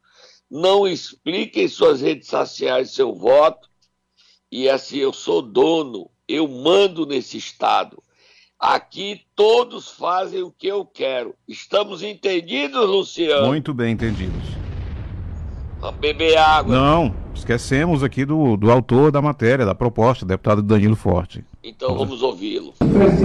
não 0.49 0.87
explica 0.87 1.59
em 1.59 1.67
suas 1.67 1.99
redes 1.99 2.29
sociais 2.29 2.91
seu 2.91 3.13
voto. 3.13 3.69
E 4.49 4.69
assim, 4.69 4.99
eu 4.99 5.11
sou 5.11 5.41
dono, 5.41 6.09
eu 6.29 6.47
mando 6.47 7.05
nesse 7.05 7.37
Estado. 7.37 8.01
Aqui 8.63 9.19
todos 9.35 9.89
fazem 9.89 10.41
o 10.41 10.49
que 10.49 10.67
eu 10.67 10.85
quero. 10.85 11.35
Estamos 11.45 12.01
entendidos, 12.01 12.87
Luciano? 12.87 13.47
Muito 13.47 13.73
bem 13.73 13.91
entendidos. 13.91 14.41
Vamos 15.81 15.99
beber 15.99 16.37
água. 16.37 16.73
Não, 16.73 17.13
esquecemos 17.35 18.05
aqui 18.05 18.23
do, 18.23 18.55
do 18.55 18.71
autor 18.71 19.11
da 19.11 19.21
matéria, 19.21 19.65
da 19.65 19.75
proposta, 19.75 20.25
deputado 20.25 20.63
Danilo 20.63 20.95
Forte. 20.95 21.43
Então 21.61 21.97
vamos 21.97 22.23
ouvi-lo. 22.23 22.73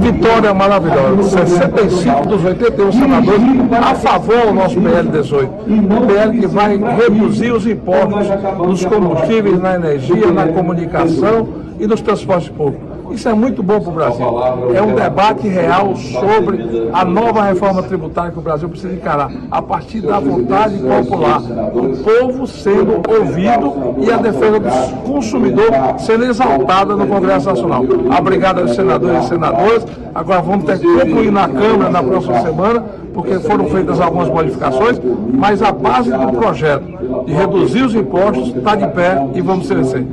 Vitória 0.01 0.53
maravilhosa. 0.53 1.47
65 1.47 2.27
dos 2.27 2.45
81 2.45 2.91
senadores 2.91 3.43
a 3.81 3.95
favor 3.95 4.47
do 4.47 4.55
nosso 4.55 4.81
PL 4.81 5.09
18. 5.09 5.53
Um 5.71 6.07
PL 6.09 6.41
que 6.41 6.47
vai 6.49 6.77
reduzir 6.97 7.53
os 7.53 7.65
impostos 7.65 8.27
nos 8.59 8.85
combustíveis, 8.85 9.61
na 9.61 9.77
energia, 9.77 10.33
na 10.33 10.49
comunicação 10.49 11.49
e 11.79 11.87
nos 11.87 12.01
transportes 12.01 12.49
públicos. 12.49 12.88
Isso 13.11 13.29
é 13.29 13.35
muito 13.35 13.63
bom 13.63 13.81
para 13.81 13.91
o 13.91 13.95
Brasil. 13.95 14.27
É 14.75 14.83
um 14.83 14.95
debate 14.95 15.49
real 15.49 15.95
sobre 15.97 16.89
a 16.93 17.05
nova 17.05 17.43
reforma 17.43 17.83
tributária 17.83 18.31
que 18.31 18.39
o 18.39 18.43
Brasil 18.43 18.69
precisa 18.69 18.93
encarar, 18.93 19.31
a 19.51 19.63
partir 19.63 20.01
da 20.01 20.19
vontade 20.19 20.79
popular, 20.79 21.41
o 21.75 21.97
povo 22.03 22.47
sendo 22.47 23.03
ouvido 23.09 23.95
e 23.99 24.11
a 24.11 24.17
defesa 24.17 24.61
do 24.61 25.03
consumidor 25.03 25.71
sendo 25.99 26.25
exaltada 26.25 26.97
no 26.97 27.07
Congresso 27.07 27.49
Nacional. 27.49 27.85
Obrigado 28.19 28.61
aos 28.61 28.75
senadores 28.75 29.25
e 29.25 29.29
senadoras. 29.29 29.87
Agora 30.15 30.41
vamos 30.41 30.65
ter 30.65 30.79
que 30.79 30.87
concluir 30.87 31.31
na 31.31 31.49
Câmara 31.49 31.91
na 31.91 32.03
próxima 32.03 32.41
semana, 32.41 32.85
porque 33.15 33.39
foram 33.41 33.67
feitas 33.67 34.01
algumas 34.01 34.29
modificações, 34.29 35.01
mas 35.33 35.63
a 35.63 35.73
base 35.73 36.11
do 36.11 36.33
projeto 36.33 36.85
de 37.25 37.33
reduzir 37.33 37.83
os 37.83 37.95
impostos 37.95 38.49
está 38.55 38.75
de 38.75 38.87
pé 38.89 39.27
e 39.35 39.41
vamos 39.41 39.69
vencer. 39.69 40.07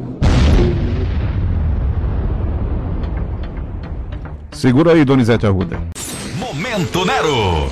Segura 4.65 4.93
aí, 4.93 5.05
Donizete 5.05 5.45
Arruda. 5.45 5.79
Momento 6.39 7.05
Nero. 7.05 7.69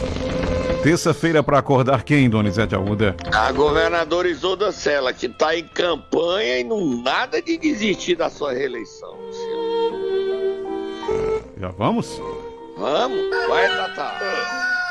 Terça-feira 0.83 1.41
para 1.41 1.57
acordar 1.57 2.03
quem, 2.03 2.29
Donizete 2.29 2.75
Arruda? 2.75 3.15
A 3.33 3.51
governadora 3.51 4.29
Isolda 4.29 4.71
Sela, 4.71 5.11
que 5.11 5.25
está 5.25 5.57
em 5.57 5.63
campanha 5.63 6.59
e 6.59 6.63
não 6.63 7.01
nada 7.01 7.41
de 7.41 7.57
desistir 7.57 8.15
da 8.15 8.29
sua 8.29 8.53
reeleição. 8.53 9.09
Luciano. 9.25 9.95
Já 11.59 11.69
vamos? 11.69 12.21
Vamos? 12.77 13.19
Vai, 13.49 13.67
Tata. 13.69 14.82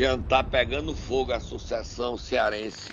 Luciano, 0.00 0.22
tá 0.22 0.42
pegando 0.42 0.94
fogo 0.94 1.30
a 1.30 1.38
sucessão 1.38 2.16
cearense 2.16 2.90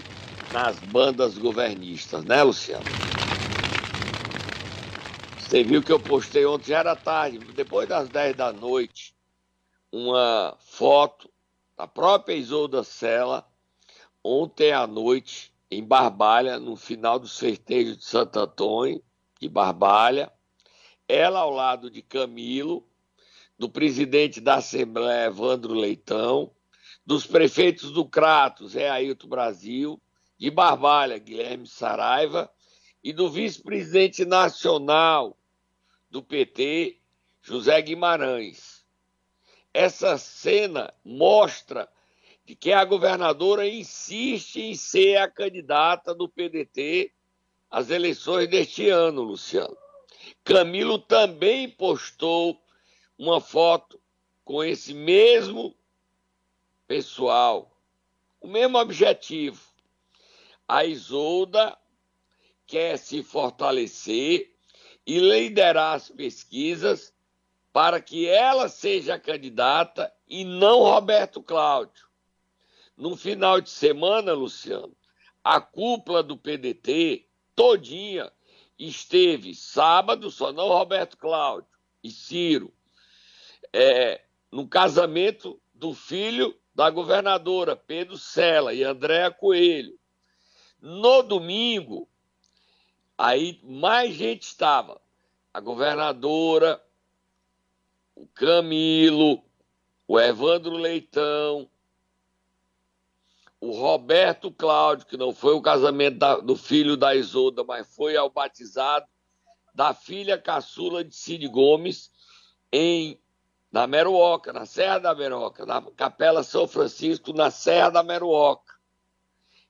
nas 0.51 0.77
bandas 0.77 1.37
governistas, 1.37 2.21
né, 2.25 2.43
Luciano? 2.43 2.83
Você 5.39 5.63
viu 5.63 5.81
que 5.81 5.89
eu 5.89 6.01
postei 6.01 6.45
ontem, 6.45 6.71
já 6.71 6.79
era 6.79 6.97
tarde, 6.97 7.37
depois 7.55 7.87
das 7.87 8.09
10 8.09 8.35
da 8.35 8.51
noite, 8.51 9.15
uma 9.89 10.57
foto 10.59 11.31
da 11.77 11.87
própria 11.87 12.35
Isolda 12.35 12.83
Sela, 12.83 13.47
ontem 14.21 14.73
à 14.73 14.85
noite, 14.85 15.53
em 15.71 15.81
Barbalha, 15.81 16.59
no 16.59 16.75
final 16.75 17.17
do 17.17 17.27
certejo 17.29 17.95
de 17.95 18.03
Santo 18.03 18.37
Antônio, 18.37 19.01
de 19.39 19.47
Barbalha, 19.47 20.29
ela 21.07 21.39
ao 21.39 21.51
lado 21.51 21.89
de 21.89 22.01
Camilo, 22.01 22.85
do 23.57 23.69
presidente 23.69 24.41
da 24.41 24.55
Assembleia, 24.55 25.27
Evandro 25.27 25.73
Leitão, 25.73 26.51
dos 27.07 27.25
prefeitos 27.25 27.89
do 27.89 28.03
Cratos, 28.03 28.75
é 28.75 28.89
Ailton 28.89 29.29
Brasil, 29.29 30.01
de 30.37 30.51
Barbalha, 30.51 31.17
Guilherme 31.17 31.65
Saraiva, 31.65 32.51
e 33.01 33.13
do 33.13 33.29
vice-presidente 33.29 34.25
nacional 34.25 35.37
do 36.11 36.21
PT, 36.21 36.97
José 37.41 37.81
Guimarães. 37.81 38.85
Essa 39.73 40.17
cena 40.17 40.93
mostra 41.01 41.87
de 42.45 42.57
que 42.57 42.73
a 42.73 42.83
governadora 42.83 43.65
insiste 43.65 44.59
em 44.59 44.75
ser 44.75 45.15
a 45.15 45.29
candidata 45.29 46.13
do 46.13 46.27
PDT 46.27 47.13
às 47.71 47.89
eleições 47.89 48.49
deste 48.49 48.89
ano, 48.89 49.21
Luciano. 49.21 49.77
Camilo 50.43 50.99
também 50.99 51.69
postou 51.69 52.61
uma 53.17 53.39
foto 53.39 53.97
com 54.43 54.61
esse 54.61 54.93
mesmo 54.93 55.73
pessoal, 56.87 57.77
o 58.39 58.47
mesmo 58.47 58.77
objetivo. 58.77 59.61
A 60.67 60.85
Isolda 60.85 61.77
quer 62.65 62.97
se 62.97 63.21
fortalecer 63.21 64.53
e 65.05 65.19
liderar 65.19 65.95
as 65.95 66.09
pesquisas 66.09 67.13
para 67.71 68.01
que 68.01 68.27
ela 68.27 68.67
seja 68.67 69.15
a 69.15 69.19
candidata 69.19 70.11
e 70.27 70.43
não 70.43 70.79
Roberto 70.79 71.41
Cláudio. 71.41 72.07
No 72.95 73.15
final 73.15 73.61
de 73.61 73.69
semana, 73.69 74.33
Luciano, 74.33 74.95
a 75.43 75.61
cúpula 75.61 76.23
do 76.23 76.35
PDT 76.35 77.27
todinha 77.55 78.31
esteve 78.77 79.53
sábado, 79.53 80.29
só 80.29 80.51
não 80.51 80.67
Roberto 80.67 81.17
Cláudio 81.17 81.69
e 82.03 82.11
Ciro, 82.11 82.73
é, 83.71 84.21
no 84.51 84.67
casamento 84.67 85.59
do 85.73 85.93
filho 85.93 86.57
da 86.77 86.91
governadora 86.91 87.75
Pedro 87.75 88.19
Sela 88.19 88.71
e 88.71 88.83
Andréa 88.83 89.31
Coelho. 89.31 89.97
No 90.79 91.23
domingo, 91.23 92.07
aí 93.17 93.59
mais 93.63 94.13
gente 94.13 94.43
estava. 94.43 95.01
A 95.51 95.59
governadora, 95.59 96.79
o 98.13 98.27
Camilo, 98.27 99.43
o 100.07 100.19
Evandro 100.19 100.77
Leitão, 100.77 101.67
o 103.59 103.71
Roberto 103.71 104.51
Cláudio, 104.51 105.07
que 105.07 105.17
não 105.17 105.33
foi 105.33 105.55
o 105.55 105.61
casamento 105.63 106.19
da, 106.19 106.37
do 106.37 106.55
filho 106.55 106.95
da 106.95 107.15
Isolda, 107.15 107.63
mas 107.63 107.87
foi 107.95 108.15
ao 108.15 108.29
batizado 108.29 109.07
da 109.73 109.95
filha 109.95 110.37
caçula 110.37 111.03
de 111.03 111.15
Cid 111.15 111.47
Gomes 111.47 112.11
em 112.71 113.19
na 113.71 113.85
Meruoca, 113.85 114.53
na 114.53 114.65
Serra 114.65 114.99
da 114.99 115.15
Meruoca, 115.15 115.65
na 115.65 115.81
Capela 115.95 116.43
São 116.43 116.67
Francisco, 116.67 117.33
na 117.33 117.51
Serra 117.51 117.89
da 117.89 118.03
Meruoca. 118.03 118.73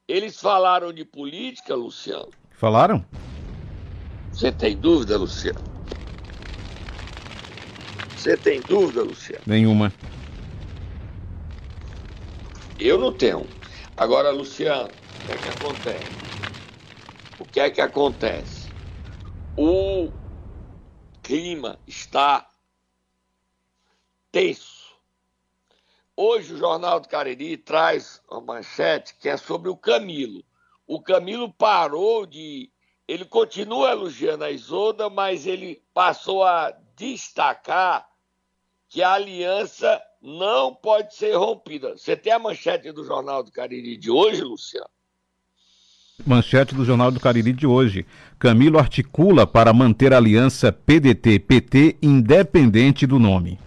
Eles 0.07 0.39
falaram 0.39 0.93
de 0.93 1.03
política, 1.03 1.75
Luciano? 1.75 2.29
Falaram? 2.51 3.03
Você 4.31 4.51
tem 4.51 4.77
dúvida, 4.77 5.17
Luciano? 5.17 5.59
Você 8.15 8.37
tem 8.37 8.61
dúvida, 8.61 9.03
Luciano? 9.03 9.43
Nenhuma. 9.45 9.91
Eu 12.79 12.97
não 12.97 13.11
tenho. 13.11 13.45
Agora, 13.97 14.29
Luciano, 14.29 14.87
o 14.89 15.25
que 15.25 15.31
é 15.31 15.37
que 15.37 15.49
acontece? 15.49 16.27
O 17.39 17.45
que 17.45 17.59
é 17.59 17.69
que 17.69 17.81
acontece? 17.81 18.69
O 19.57 20.11
clima 21.23 21.79
está 21.87 22.47
tenso. 24.31 24.87
Hoje 26.15 26.53
o 26.53 26.57
Jornal 26.57 26.99
do 26.99 27.07
Cariri 27.07 27.57
traz 27.57 28.21
uma 28.29 28.41
manchete 28.41 29.15
que 29.19 29.29
é 29.29 29.37
sobre 29.37 29.69
o 29.69 29.77
Camilo. 29.77 30.43
O 30.87 31.01
Camilo 31.01 31.51
parou 31.51 32.25
de. 32.25 32.71
Ele 33.07 33.23
continua 33.23 33.91
elogiando 33.91 34.43
a 34.43 34.51
Isolda, 34.51 35.09
mas 35.09 35.45
ele 35.45 35.81
passou 35.93 36.43
a 36.43 36.73
destacar 36.95 38.07
que 38.89 39.03
a 39.03 39.13
aliança 39.13 40.01
não 40.21 40.73
pode 40.73 41.15
ser 41.15 41.35
rompida. 41.35 41.95
Você 41.95 42.15
tem 42.15 42.33
a 42.33 42.39
manchete 42.39 42.91
do 42.91 43.05
Jornal 43.05 43.43
do 43.43 43.51
Cariri 43.51 43.95
de 43.95 44.09
hoje, 44.09 44.41
Luciano? 44.41 44.89
Manchete 46.25 46.73
do 46.73 46.83
Jornal 46.83 47.11
do 47.11 47.19
Cariri 47.19 47.53
de 47.53 47.67
hoje. 47.67 48.05
Camilo 48.39 48.79
articula 48.79 49.45
para 49.45 49.71
manter 49.71 50.13
a 50.13 50.17
aliança 50.17 50.71
PDT-PT 50.71 51.97
independente 52.01 53.05
do 53.05 53.19
nome. 53.19 53.59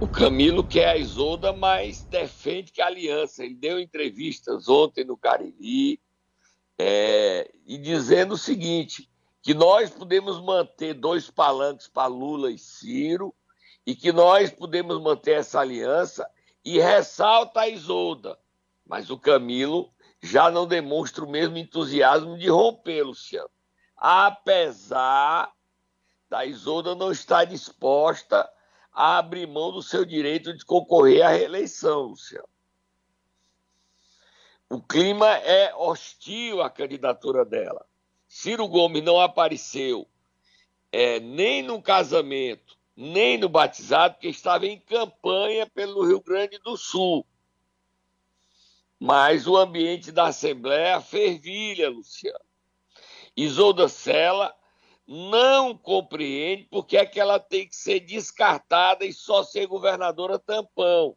O 0.00 0.08
Camilo 0.08 0.62
quer 0.62 0.90
a 0.90 0.96
Isolda, 0.96 1.52
mas 1.52 2.04
defende 2.04 2.70
que 2.70 2.80
a 2.80 2.86
aliança. 2.86 3.44
Ele 3.44 3.54
deu 3.54 3.80
entrevistas 3.80 4.68
ontem 4.68 5.04
no 5.04 5.16
Cariri 5.16 6.00
é, 6.78 7.50
e 7.66 7.76
dizendo 7.76 8.34
o 8.34 8.38
seguinte: 8.38 9.10
que 9.42 9.52
nós 9.54 9.90
podemos 9.90 10.40
manter 10.40 10.94
dois 10.94 11.28
palanques 11.28 11.88
para 11.88 12.06
Lula 12.06 12.50
e 12.50 12.58
Ciro 12.58 13.34
e 13.84 13.96
que 13.96 14.12
nós 14.12 14.50
podemos 14.50 15.00
manter 15.00 15.38
essa 15.38 15.60
aliança 15.60 16.28
e 16.64 16.78
ressalta 16.78 17.60
a 17.60 17.68
Isolda. 17.68 18.38
Mas 18.86 19.10
o 19.10 19.18
Camilo 19.18 19.90
já 20.22 20.50
não 20.50 20.66
demonstra 20.66 21.24
o 21.24 21.30
mesmo 21.30 21.58
entusiasmo 21.58 22.38
de 22.38 22.48
romper, 22.48 23.02
Luciano. 23.02 23.50
Apesar 23.96 25.50
da 26.28 26.46
Isolda 26.46 26.94
não 26.94 27.10
estar 27.10 27.44
disposta 27.44 28.48
a 28.98 29.18
abrir 29.18 29.46
mão 29.46 29.70
do 29.70 29.80
seu 29.80 30.04
direito 30.04 30.52
de 30.52 30.64
concorrer 30.64 31.22
à 31.22 31.28
reeleição, 31.28 32.06
Luciano. 32.06 32.48
O 34.68 34.82
clima 34.82 35.36
é 35.36 35.72
hostil 35.72 36.60
à 36.60 36.68
candidatura 36.68 37.44
dela. 37.44 37.86
Ciro 38.26 38.66
Gomes 38.66 39.04
não 39.04 39.20
apareceu 39.20 40.04
é, 40.90 41.20
nem 41.20 41.62
no 41.62 41.80
casamento, 41.80 42.76
nem 42.96 43.38
no 43.38 43.48
batizado, 43.48 44.14
porque 44.14 44.30
estava 44.30 44.66
em 44.66 44.80
campanha 44.80 45.64
pelo 45.64 46.04
Rio 46.04 46.20
Grande 46.20 46.58
do 46.58 46.76
Sul. 46.76 47.24
Mas 48.98 49.46
o 49.46 49.56
ambiente 49.56 50.10
da 50.10 50.26
Assembleia 50.26 51.00
fervilha, 51.00 51.88
Luciano. 51.88 52.44
Isolda 53.36 53.88
Sela 53.88 54.52
não 55.10 55.74
compreende 55.74 56.64
porque 56.64 56.98
é 56.98 57.06
que 57.06 57.18
ela 57.18 57.40
tem 57.40 57.66
que 57.66 57.74
ser 57.74 58.00
descartada 58.00 59.06
e 59.06 59.12
só 59.12 59.42
ser 59.42 59.66
governadora 59.66 60.38
tampão. 60.38 61.16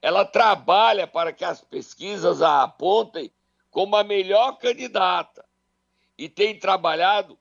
Ela 0.00 0.24
trabalha 0.24 1.06
para 1.06 1.30
que 1.30 1.44
as 1.44 1.60
pesquisas 1.60 2.40
a 2.40 2.62
apontem 2.62 3.30
como 3.70 3.96
a 3.96 4.02
melhor 4.02 4.56
candidata 4.56 5.44
e 6.16 6.26
tem 6.26 6.58
trabalhado 6.58 7.38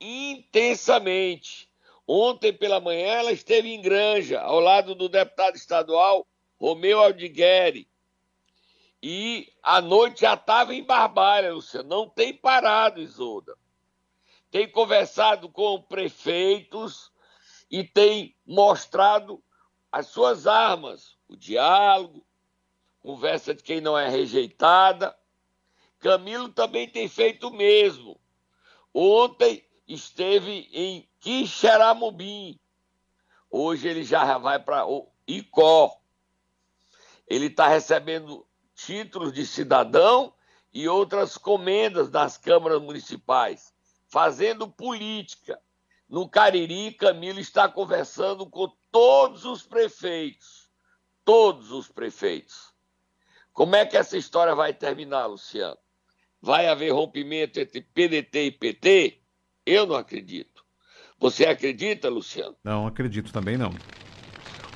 intensamente. 0.00 1.68
Ontem 2.06 2.52
pela 2.52 2.78
manhã 2.78 3.08
ela 3.08 3.32
esteve 3.32 3.74
em 3.74 3.82
Granja, 3.82 4.40
ao 4.40 4.60
lado 4.60 4.94
do 4.94 5.08
deputado 5.08 5.56
estadual 5.56 6.24
Romeu 6.60 7.00
Aldigueri. 7.00 7.88
E 9.02 9.52
à 9.60 9.80
noite 9.80 10.20
já 10.20 10.34
estava 10.34 10.72
em 10.72 10.84
Barbalha, 10.84 11.52
Luciano. 11.52 11.88
Não 11.88 12.08
tem 12.08 12.32
parado, 12.32 13.00
Isolda 13.00 13.56
tem 14.52 14.70
conversado 14.70 15.48
com 15.48 15.80
prefeitos 15.80 17.10
e 17.70 17.82
tem 17.82 18.36
mostrado 18.46 19.42
as 19.90 20.08
suas 20.08 20.46
armas, 20.46 21.16
o 21.26 21.34
diálogo, 21.34 22.22
conversa 23.00 23.54
de 23.54 23.62
quem 23.62 23.80
não 23.80 23.98
é 23.98 24.10
rejeitada. 24.10 25.16
Camilo 25.98 26.50
também 26.50 26.86
tem 26.86 27.08
feito 27.08 27.48
o 27.48 27.56
mesmo. 27.56 28.20
Ontem 28.92 29.66
esteve 29.88 30.68
em 30.70 31.08
Quixeramobim. 31.18 32.60
Hoje 33.50 33.88
ele 33.88 34.04
já 34.04 34.36
vai 34.36 34.58
para 34.58 34.86
o 34.86 35.10
Icó. 35.26 35.98
Ele 37.26 37.46
está 37.46 37.68
recebendo 37.68 38.46
títulos 38.74 39.32
de 39.32 39.46
cidadão 39.46 40.34
e 40.74 40.86
outras 40.86 41.38
comendas 41.38 42.10
das 42.10 42.36
câmaras 42.36 42.82
municipais 42.82 43.72
fazendo 44.12 44.68
política. 44.68 45.58
No 46.06 46.28
Cariri, 46.28 46.92
Camilo 46.92 47.40
está 47.40 47.66
conversando 47.66 48.44
com 48.44 48.70
todos 48.90 49.46
os 49.46 49.62
prefeitos. 49.62 50.68
Todos 51.24 51.72
os 51.72 51.88
prefeitos. 51.88 52.74
Como 53.54 53.74
é 53.74 53.86
que 53.86 53.96
essa 53.96 54.18
história 54.18 54.54
vai 54.54 54.74
terminar, 54.74 55.24
Luciano? 55.24 55.78
Vai 56.42 56.68
haver 56.68 56.92
rompimento 56.92 57.58
entre 57.58 57.80
PDT 57.80 58.44
e 58.44 58.50
PT? 58.50 59.22
Eu 59.64 59.86
não 59.86 59.96
acredito. 59.96 60.62
Você 61.18 61.46
acredita, 61.46 62.10
Luciano? 62.10 62.56
Não 62.62 62.86
acredito 62.86 63.32
também 63.32 63.56
não. 63.56 63.70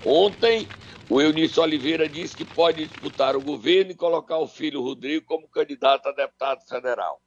Ontem, 0.02 0.66
o 1.10 1.20
Eunício 1.20 1.62
Oliveira 1.62 2.08
disse 2.08 2.34
que 2.34 2.44
pode 2.44 2.86
disputar 2.86 3.36
o 3.36 3.42
governo 3.42 3.90
e 3.90 3.96
colocar 3.96 4.38
o 4.38 4.46
filho 4.46 4.80
Rodrigo 4.80 5.26
como 5.26 5.48
candidato 5.48 6.08
a 6.08 6.12
deputado 6.12 6.66
federal. 6.66 7.20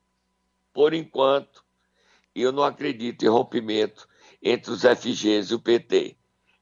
Por 0.74 0.93
enquanto, 0.93 1.68
e 2.39 2.41
eu 2.41 2.54
não 2.54 2.63
acredito 2.63 3.25
em 3.25 3.28
rompimento 3.28 4.08
entre 4.41 4.71
os 4.71 4.84
FGs 4.84 5.52
e 5.52 5.56
o 5.56 5.60
PT. 5.60 6.15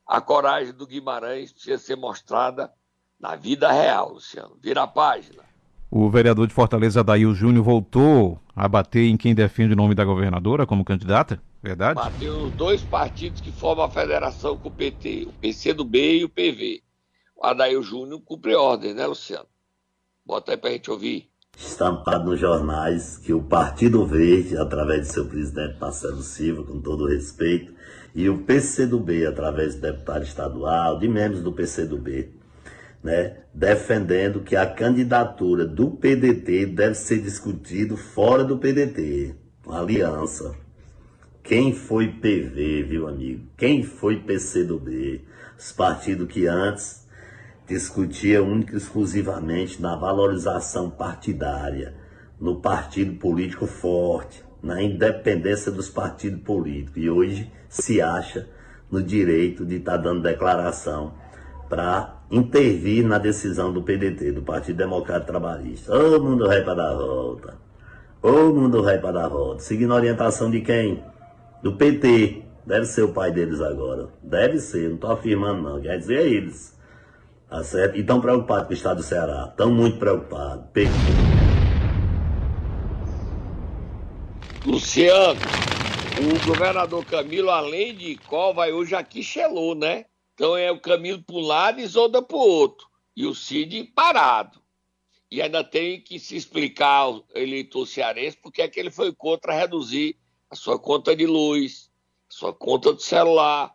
A 0.07 0.19
coragem 0.19 0.73
do 0.73 0.87
Guimarães 0.87 1.53
precisa 1.53 1.77
ser 1.77 1.95
mostrada 1.95 2.71
na 3.19 3.35
vida 3.35 3.71
real, 3.71 4.13
Luciano. 4.13 4.57
Vira 4.59 4.81
a 4.83 4.87
página. 4.87 5.43
O 5.91 6.09
vereador 6.09 6.47
de 6.47 6.53
Fortaleza, 6.53 7.03
Dail 7.03 7.33
Júnior, 7.35 7.63
voltou 7.63 8.39
a 8.55 8.67
bater 8.67 9.07
em 9.07 9.15
quem 9.15 9.35
defende 9.35 9.73
o 9.73 9.75
nome 9.75 9.93
da 9.93 10.03
governadora 10.03 10.65
como 10.65 10.83
candidata? 10.83 11.41
Verdade? 11.61 11.95
Bateu 11.95 12.39
nos 12.39 12.55
dois 12.55 12.81
partidos 12.81 13.39
que 13.39 13.51
formam 13.51 13.85
a 13.85 13.89
federação 13.89 14.57
com 14.57 14.69
o 14.69 14.71
PT, 14.71 15.25
o 15.27 15.33
PCdoB 15.33 16.19
e 16.19 16.25
o 16.25 16.29
PV. 16.29 16.81
O 17.35 17.45
Adail 17.45 17.83
Júnior 17.83 18.19
cumpre 18.21 18.55
ordem, 18.55 18.95
né, 18.95 19.05
Luciano? 19.05 19.47
Bota 20.25 20.53
aí 20.53 20.57
pra 20.57 20.71
gente 20.71 20.89
ouvir 20.89 21.29
estampado 21.57 22.29
nos 22.29 22.39
jornais 22.39 23.17
que 23.17 23.33
o 23.33 23.41
Partido 23.41 24.05
Verde, 24.05 24.55
através 24.55 25.07
de 25.07 25.13
seu 25.13 25.25
presidente 25.25 25.79
Marcelo 25.81 26.21
Silva, 26.21 26.63
com 26.63 26.79
todo 26.79 27.07
respeito, 27.07 27.73
e 28.13 28.29
o 28.29 28.43
PCdoB, 28.43 29.25
através 29.25 29.75
do 29.75 29.81
deputado 29.81 30.23
estadual, 30.23 30.99
de 30.99 31.07
membros 31.07 31.41
do 31.41 31.51
PCdoB, 31.51 32.29
né, 33.03 33.37
defendendo 33.53 34.41
que 34.41 34.55
a 34.55 34.67
candidatura 34.67 35.65
do 35.65 35.89
PDT 35.91 36.67
deve 36.67 36.93
ser 36.93 37.21
discutido 37.21 37.97
fora 37.97 38.43
do 38.43 38.59
PDT, 38.59 39.33
uma 39.65 39.79
aliança. 39.79 40.55
Quem 41.43 41.73
foi 41.73 42.07
PV, 42.07 42.83
viu 42.83 43.07
amigo? 43.07 43.47
Quem 43.57 43.81
foi 43.81 44.17
PCdoB? 44.17 45.25
Os 45.57 45.71
partidos 45.71 46.27
que 46.27 46.45
antes 46.45 47.06
discutia 47.67 48.41
única 48.41 48.73
e 48.73 48.77
exclusivamente 48.77 49.82
na 49.82 49.95
valorização 49.95 50.89
partidária, 50.89 51.93
no 52.39 52.62
partido 52.62 53.15
político 53.19 53.67
forte, 53.67 54.43
na 54.63 54.82
independência 54.82 55.71
dos 55.71 55.89
partidos 55.89 56.41
políticos. 56.41 57.03
E 57.03 57.10
hoje 57.10 57.51
se 57.67 58.01
acha 58.01 58.47
no 58.89 59.03
direito 59.03 59.65
de 59.65 59.75
estar 59.75 59.97
tá 59.97 59.97
dando 59.97 60.21
declaração 60.21 61.13
para 61.69 62.21
intervir 62.32 63.06
na 63.06 63.17
decisão 63.17 63.73
do 63.73 63.84
PDT, 63.84 64.32
do 64.32 64.41
Partido 64.41 64.77
Democrático 64.77 65.27
Trabalhista. 65.27 65.91
Todo 65.91 66.23
mundo 66.23 66.47
vai 66.47 66.63
para 66.63 66.73
dar 66.73 66.95
volta. 66.95 67.56
Todo 68.21 68.56
mundo 68.56 68.84
vai 68.84 68.97
para 68.97 69.12
dar 69.12 69.27
volta. 69.27 69.62
Seguindo 69.62 69.91
a 69.91 69.97
orientação 69.97 70.49
de 70.49 70.62
quem? 70.62 71.03
Do 71.62 71.73
PT. 71.73 72.43
Deve 72.65 72.86
ser 72.86 73.03
o 73.03 73.13
pai 73.13 73.32
deles 73.32 73.62
agora. 73.62 74.08
Deve 74.21 74.60
ser, 74.60 74.88
não 74.88 74.95
estou 74.95 75.12
afirmando 75.12 75.62
não. 75.62 75.82
Quer 75.82 75.97
dizer, 75.97 76.19
é 76.19 76.27
eles 76.27 76.76
Tá 77.49 77.63
certo? 77.63 77.95
E 77.95 78.01
estão 78.01 78.19
preocupados 78.19 78.65
com 78.67 78.71
o 78.71 78.75
estado 78.75 78.97
do 78.97 79.03
Ceará. 79.03 79.47
Estão 79.49 79.71
muito 79.71 79.97
preocupados. 79.97 80.65
Pe- 80.73 80.88
Luciano, 84.65 85.39
o 86.19 86.45
governador 86.45 87.05
Camilo, 87.05 87.49
além 87.49 87.95
de 87.95 88.19
vai 88.53 88.73
hoje 88.73 88.95
aqui 88.95 89.23
Xelô, 89.23 89.73
né? 89.73 90.05
Então 90.33 90.57
é 90.57 90.69
o 90.69 90.79
Camilo 90.79 91.23
para 91.23 91.36
um 91.36 91.41
lado 91.41 91.79
e 91.79 91.88
Zonda 91.88 92.21
para 92.21 92.36
o 92.36 92.39
outro. 92.39 92.86
E 93.15 93.25
o 93.25 93.33
Cid 93.33 93.86
parado. 93.95 94.60
E 95.31 95.41
ainda 95.41 95.63
tem 95.63 96.01
que 96.01 96.19
se 96.19 96.36
explicar 96.36 96.99
ao 97.03 97.23
eleitor 97.33 97.86
cearense 97.86 98.38
porque 98.41 98.62
é 98.62 98.67
que 98.67 98.79
ele 98.79 98.91
foi 98.91 99.13
contra 99.13 99.53
reduzir 99.53 100.17
a 100.49 100.55
sua 100.55 100.77
conta 100.77 101.15
de 101.15 101.25
luz, 101.25 101.89
a 102.29 102.33
sua 102.33 102.53
conta 102.53 102.93
do 102.93 103.01
celular, 103.01 103.73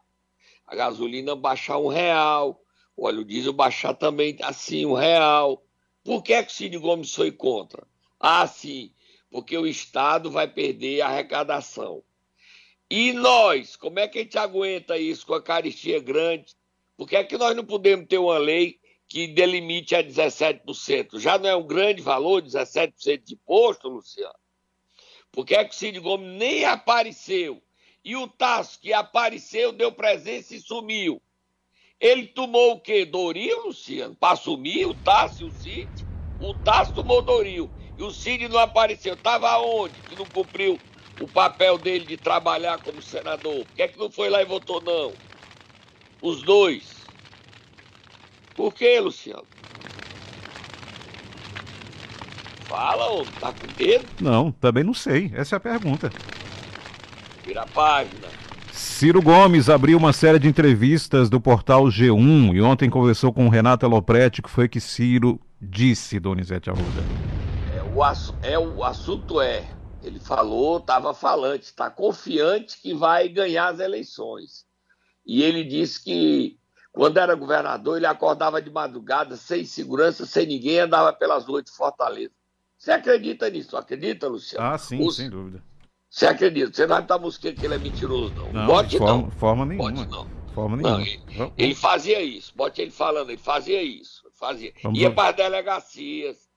a 0.67 0.75
gasolina 0.77 1.35
baixar 1.35 1.79
um 1.79 1.89
real, 1.89 2.62
o 2.97 3.07
óleo 3.07 3.25
diesel 3.25 3.53
baixar 3.53 3.95
também 3.95 4.37
assim 4.43 4.85
um 4.85 4.95
real. 4.95 5.65
Por 6.05 6.23
que, 6.23 6.33
é 6.33 6.43
que 6.43 6.53
o 6.53 6.55
Cid 6.55 6.79
Gomes 6.79 7.15
foi 7.15 7.31
contra? 7.31 7.87
Ah, 8.19 8.47
sim, 8.47 8.93
porque 9.31 9.57
o 9.57 9.67
Estado 9.67 10.31
vai 10.31 10.49
perder 10.49 11.01
a 11.01 11.09
arrecadação. 11.09 12.03
E 12.91 13.13
nós, 13.13 13.75
como 13.77 13.99
é 13.99 14.07
que 14.07 14.19
a 14.19 14.23
gente 14.23 14.37
aguenta 14.39 14.99
isso 14.99 15.27
com 15.27 15.35
a 15.35 15.43
caristia 15.43 15.99
grande? 15.99 16.55
Por 16.97 17.09
que 17.09 17.17
é 17.17 17.25
que 17.25 17.39
nós 17.39 17.57
não 17.57 17.65
podemos 17.65 18.07
ter 18.07 18.19
uma 18.19 18.37
lei 18.37 18.79
que 19.09 19.27
delimite 19.27 19.95
a 19.95 20.03
17%? 20.03 21.19
Já 21.19 21.39
não 21.39 21.49
é 21.49 21.57
um 21.57 21.67
grande 21.67 22.03
valor, 22.03 22.43
17% 22.43 23.25
de 23.25 23.35
imposto, 23.35 23.89
Luciano? 23.89 24.35
Por 25.31 25.47
que 25.47 25.55
é 25.55 25.65
que 25.65 25.75
o 25.75 25.79
Cid 25.79 25.99
Gomes 26.01 26.39
nem 26.39 26.65
apareceu? 26.65 27.63
E 28.05 28.15
o 28.17 28.29
Tasso, 28.29 28.79
que 28.79 28.93
apareceu, 28.93 29.73
deu 29.73 29.91
presença 29.91 30.55
e 30.55 30.61
sumiu. 30.61 31.23
Ele 32.03 32.27
tomou 32.27 32.73
o 32.73 32.81
quê? 32.81 33.05
Doril, 33.05 33.67
Luciano? 33.67 34.17
Para 34.17 34.33
assumir 34.33 34.87
o 34.87 34.93
Tasso 34.93 35.45
e 35.45 35.47
o 35.47 35.53
Cid? 35.53 35.89
O 36.41 36.53
Tasso 36.53 36.93
tomou 36.93 37.23
Doril. 37.23 37.71
E 37.97 38.03
o 38.03 38.11
Cid 38.11 38.49
não 38.49 38.59
apareceu. 38.59 39.15
Estava 39.15 39.57
onde? 39.59 39.95
Que 40.09 40.17
não 40.17 40.27
cumpriu 40.27 40.81
o 41.21 41.29
papel 41.29 41.79
dele 41.79 42.05
de 42.05 42.17
trabalhar 42.17 42.83
como 42.83 43.01
senador. 43.01 43.65
Por 43.65 43.77
que 43.77 43.83
é 43.83 43.87
que 43.87 43.99
não 44.01 44.11
foi 44.11 44.29
lá 44.29 44.43
e 44.43 44.45
votou 44.45 44.83
não? 44.83 45.13
Os 46.21 46.43
dois. 46.43 47.07
Por 48.57 48.75
que, 48.75 48.99
Luciano? 48.99 49.47
Fala, 52.65 53.13
homem. 53.13 53.33
Tá 53.39 53.53
com 53.53 53.85
medo? 53.85 54.09
Não, 54.21 54.51
também 54.51 54.83
não 54.83 54.95
sei. 54.95 55.31
Essa 55.37 55.55
é 55.55 55.59
a 55.59 55.61
pergunta. 55.61 56.11
Vira 57.45 57.63
a 57.63 57.67
página. 57.67 58.29
Ciro 58.73 59.21
Gomes 59.21 59.69
abriu 59.69 59.99
uma 59.99 60.13
série 60.13 60.39
de 60.39 60.49
entrevistas 60.49 61.29
do 61.29 61.41
portal 61.41 61.85
G1 61.85 62.55
e 62.55 62.61
ontem 62.63 62.89
conversou 62.89 63.33
com 63.33 63.49
Renata 63.49 63.87
Lopretti, 63.87 64.41
que 64.43 64.49
foi 64.51 64.69
que 64.69 64.81
Ciro 64.81 65.39
disse, 65.61 66.19
Donizete 66.19 66.71
Arruda. 66.71 67.03
É, 67.77 67.83
o, 67.95 68.03
assu- 68.03 68.35
é, 68.43 68.59
o 68.59 68.83
assunto 68.83 69.41
é, 69.41 69.65
ele 70.03 70.19
falou, 70.19 70.79
estava 70.79 71.13
falante, 71.13 71.65
está 71.67 71.91
confiante 71.91 72.79
que 72.81 72.95
vai 72.95 73.29
ganhar 73.29 73.69
as 73.69 73.79
eleições. 73.79 74.65
E 75.27 75.43
ele 75.43 75.65
disse 75.65 76.03
que 76.03 76.57
quando 76.93 77.19
era 77.19 77.35
governador, 77.35 77.97
ele 77.99 78.07
acordava 78.07 78.61
de 78.61 78.71
madrugada, 78.71 79.37
sem 79.37 79.65
segurança, 79.65 80.25
sem 80.27 80.47
ninguém, 80.47 80.81
andava 80.81 81.13
pelas 81.13 81.45
ruas 81.45 81.65
de 81.65 81.71
Fortaleza. 81.71 82.33
Você 82.77 82.91
acredita 82.91 83.49
nisso? 83.49 83.77
Acredita, 83.77 84.27
Luciano? 84.29 84.67
Ah, 84.67 84.77
sim, 84.79 85.01
Os- 85.07 85.17
sem 85.17 85.31
dúvida. 85.31 85.63
Você 86.13 86.27
acredita? 86.27 86.71
Você 86.71 86.83
não 86.83 86.89
vai 86.91 87.01
estar 87.03 87.17
buscando 87.17 87.57
que 87.57 87.65
ele 87.65 87.75
é 87.75 87.79
mentiroso, 87.79 88.35
não. 88.35 88.53
Não, 88.53 88.67
Bote 88.67 88.99
forma, 88.99 89.23
não. 89.23 89.31
forma 89.31 89.65
nenhuma. 89.65 89.91
Bote 89.93 90.11
não. 90.11 90.29
Forma 90.53 90.77
Não, 90.77 90.83
nenhuma. 90.99 91.09
ele, 91.09 91.23
Vamos- 91.39 91.53
ele 91.57 91.75
fazia 91.75 92.21
isso. 92.21 92.53
Bote 92.55 92.83
ele 92.83 92.91
falando, 92.91 93.31
ele 93.31 93.39
fazia 93.39 93.83
isso. 93.83 94.31
Fazia. 94.35 94.75
Vamos 94.83 94.99
Ia 95.01 95.11
para 95.11 95.31
as 95.31 95.37
delegacias. 95.37 96.51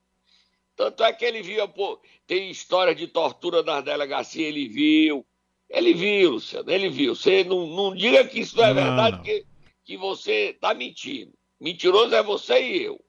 Tanto 0.76 1.06
é 1.06 1.14
que 1.14 1.24
ele 1.24 1.42
viu, 1.42 1.66
pô, 1.70 2.02
tem 2.28 2.52
história 2.52 2.94
de 2.94 3.08
tortura 3.08 3.64
nas 3.64 3.82
delegacias, 3.82 4.46
ele 4.46 4.68
viu. 4.68 5.26
Ele 5.70 5.94
viu, 5.94 6.32
Luciano, 6.32 6.70
ele 6.70 6.90
viu. 6.90 7.16
Você 7.16 7.46
não, 7.46 7.66
não 7.66 7.96
diga 7.96 8.28
que 8.28 8.42
isso 8.42 8.58
não 8.58 8.66
é 8.66 8.74
Não, 8.74 8.84
verdade, 8.84 9.18
não. 9.18 9.24
Que, 9.24 9.46
que 9.86 9.96
você 9.96 10.50
está 10.50 10.74
mentindo. 10.74 11.34
Mentiroso 11.62 12.14
é 12.14 12.22
você 12.22 12.62
e 12.62 12.84
eu. 12.84 13.00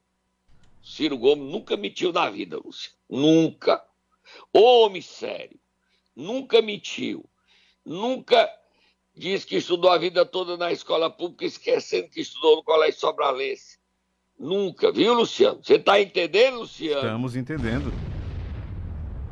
Ciro 0.81 1.17
Gomes 1.17 1.51
nunca 1.51 1.75
mentiu 1.75 2.13
na 2.13 2.29
vida, 2.29 2.55
Luciano. 2.57 2.95
Nunca. 3.09 3.85
Homem 4.53 5.01
sério. 5.01 5.59
Nunca 6.17 6.63
mentiu. 6.63 7.29
Nunca 7.85 8.49
disse 9.15 9.45
que 9.45 9.57
estudou 9.57 9.91
a 9.91 9.99
vida 9.99 10.25
toda 10.25 10.57
na 10.57 10.71
escola 10.71 11.11
pública, 11.11 11.45
esquecendo 11.45 12.09
que 12.09 12.19
estudou 12.19 12.55
no 12.55 12.63
Colégio 12.63 12.99
Sobralense. 12.99 13.77
Nunca, 14.37 14.91
viu, 14.91 15.13
Luciano? 15.13 15.59
Você 15.63 15.75
está 15.75 16.01
entendendo, 16.01 16.57
Luciano? 16.57 17.01
Estamos 17.01 17.35
entendendo. 17.35 17.91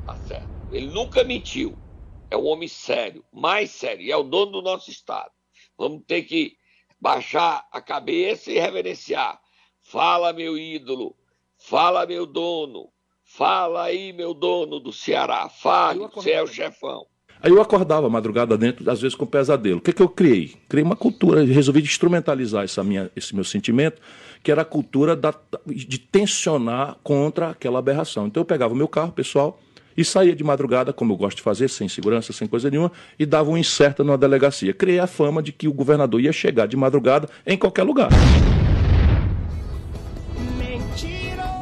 Tá 0.05 0.15
certo. 0.27 0.47
Ele 0.71 0.85
nunca 0.85 1.23
mentiu. 1.23 1.75
É 2.29 2.37
um 2.37 2.45
homem 2.45 2.67
sério, 2.67 3.25
mais 3.33 3.71
sério, 3.71 4.03
e 4.03 4.11
é 4.11 4.17
o 4.17 4.23
dono 4.23 4.51
do 4.51 4.61
nosso 4.61 4.91
Estado. 4.91 5.31
Vamos 5.75 6.03
ter 6.05 6.21
que 6.21 6.55
baixar 7.01 7.67
a 7.71 7.81
cabeça 7.81 8.51
e 8.51 8.59
reverenciar. 8.59 9.41
Fala, 9.81 10.31
meu 10.33 10.55
ídolo. 10.55 11.15
Fala, 11.57 12.05
meu 12.05 12.27
dono. 12.27 12.91
Fala 13.37 13.83
aí, 13.83 14.13
meu 14.13 14.33
dono 14.33 14.79
do 14.79 14.93
Ceará. 14.93 15.49
Fale, 15.49 16.07
você 16.13 16.31
é 16.31 16.41
o 16.41 16.47
chefão. 16.47 17.05
Aí 17.41 17.51
eu 17.51 17.61
acordava 17.61 18.09
madrugada 18.09 18.57
dentro, 18.57 18.89
às 18.89 19.01
vezes 19.01 19.13
com 19.15 19.25
pesadelo. 19.25 19.79
O 19.79 19.81
que, 19.81 19.91
que 19.91 20.01
eu 20.01 20.07
criei? 20.07 20.55
Criei 20.69 20.85
uma 20.85 20.95
cultura, 20.95 21.43
resolvi 21.43 21.81
instrumentalizar 21.81 22.63
essa 22.63 22.81
minha, 22.81 23.11
esse 23.15 23.35
meu 23.35 23.43
sentimento, 23.43 24.01
que 24.41 24.49
era 24.51 24.61
a 24.61 24.65
cultura 24.65 25.15
da- 25.17 25.33
de 25.67 25.97
tensionar 25.99 26.95
contra 27.03 27.49
aquela 27.49 27.77
aberração. 27.79 28.25
Então 28.27 28.39
eu 28.41 28.45
pegava 28.45 28.73
o 28.73 28.77
meu 28.77 28.87
carro 28.87 29.11
pessoal 29.11 29.59
e 29.97 30.03
saía 30.05 30.33
de 30.35 30.43
madrugada, 30.43 30.93
como 30.93 31.11
eu 31.11 31.17
gosto 31.17 31.37
de 31.37 31.43
fazer, 31.43 31.69
sem 31.69 31.89
segurança, 31.89 32.31
sem 32.31 32.47
coisa 32.47 32.69
nenhuma, 32.69 32.91
e 33.19 33.25
dava 33.25 33.49
um 33.49 33.57
incerta 33.57 34.01
numa 34.03 34.17
delegacia. 34.17 34.73
Criei 34.73 34.99
a 34.99 35.07
fama 35.07 35.43
de 35.43 35.51
que 35.51 35.67
o 35.67 35.73
governador 35.73 36.21
ia 36.21 36.31
chegar 36.31 36.67
de 36.67 36.77
madrugada 36.77 37.29
em 37.45 37.57
qualquer 37.57 37.83
lugar. 37.83 38.09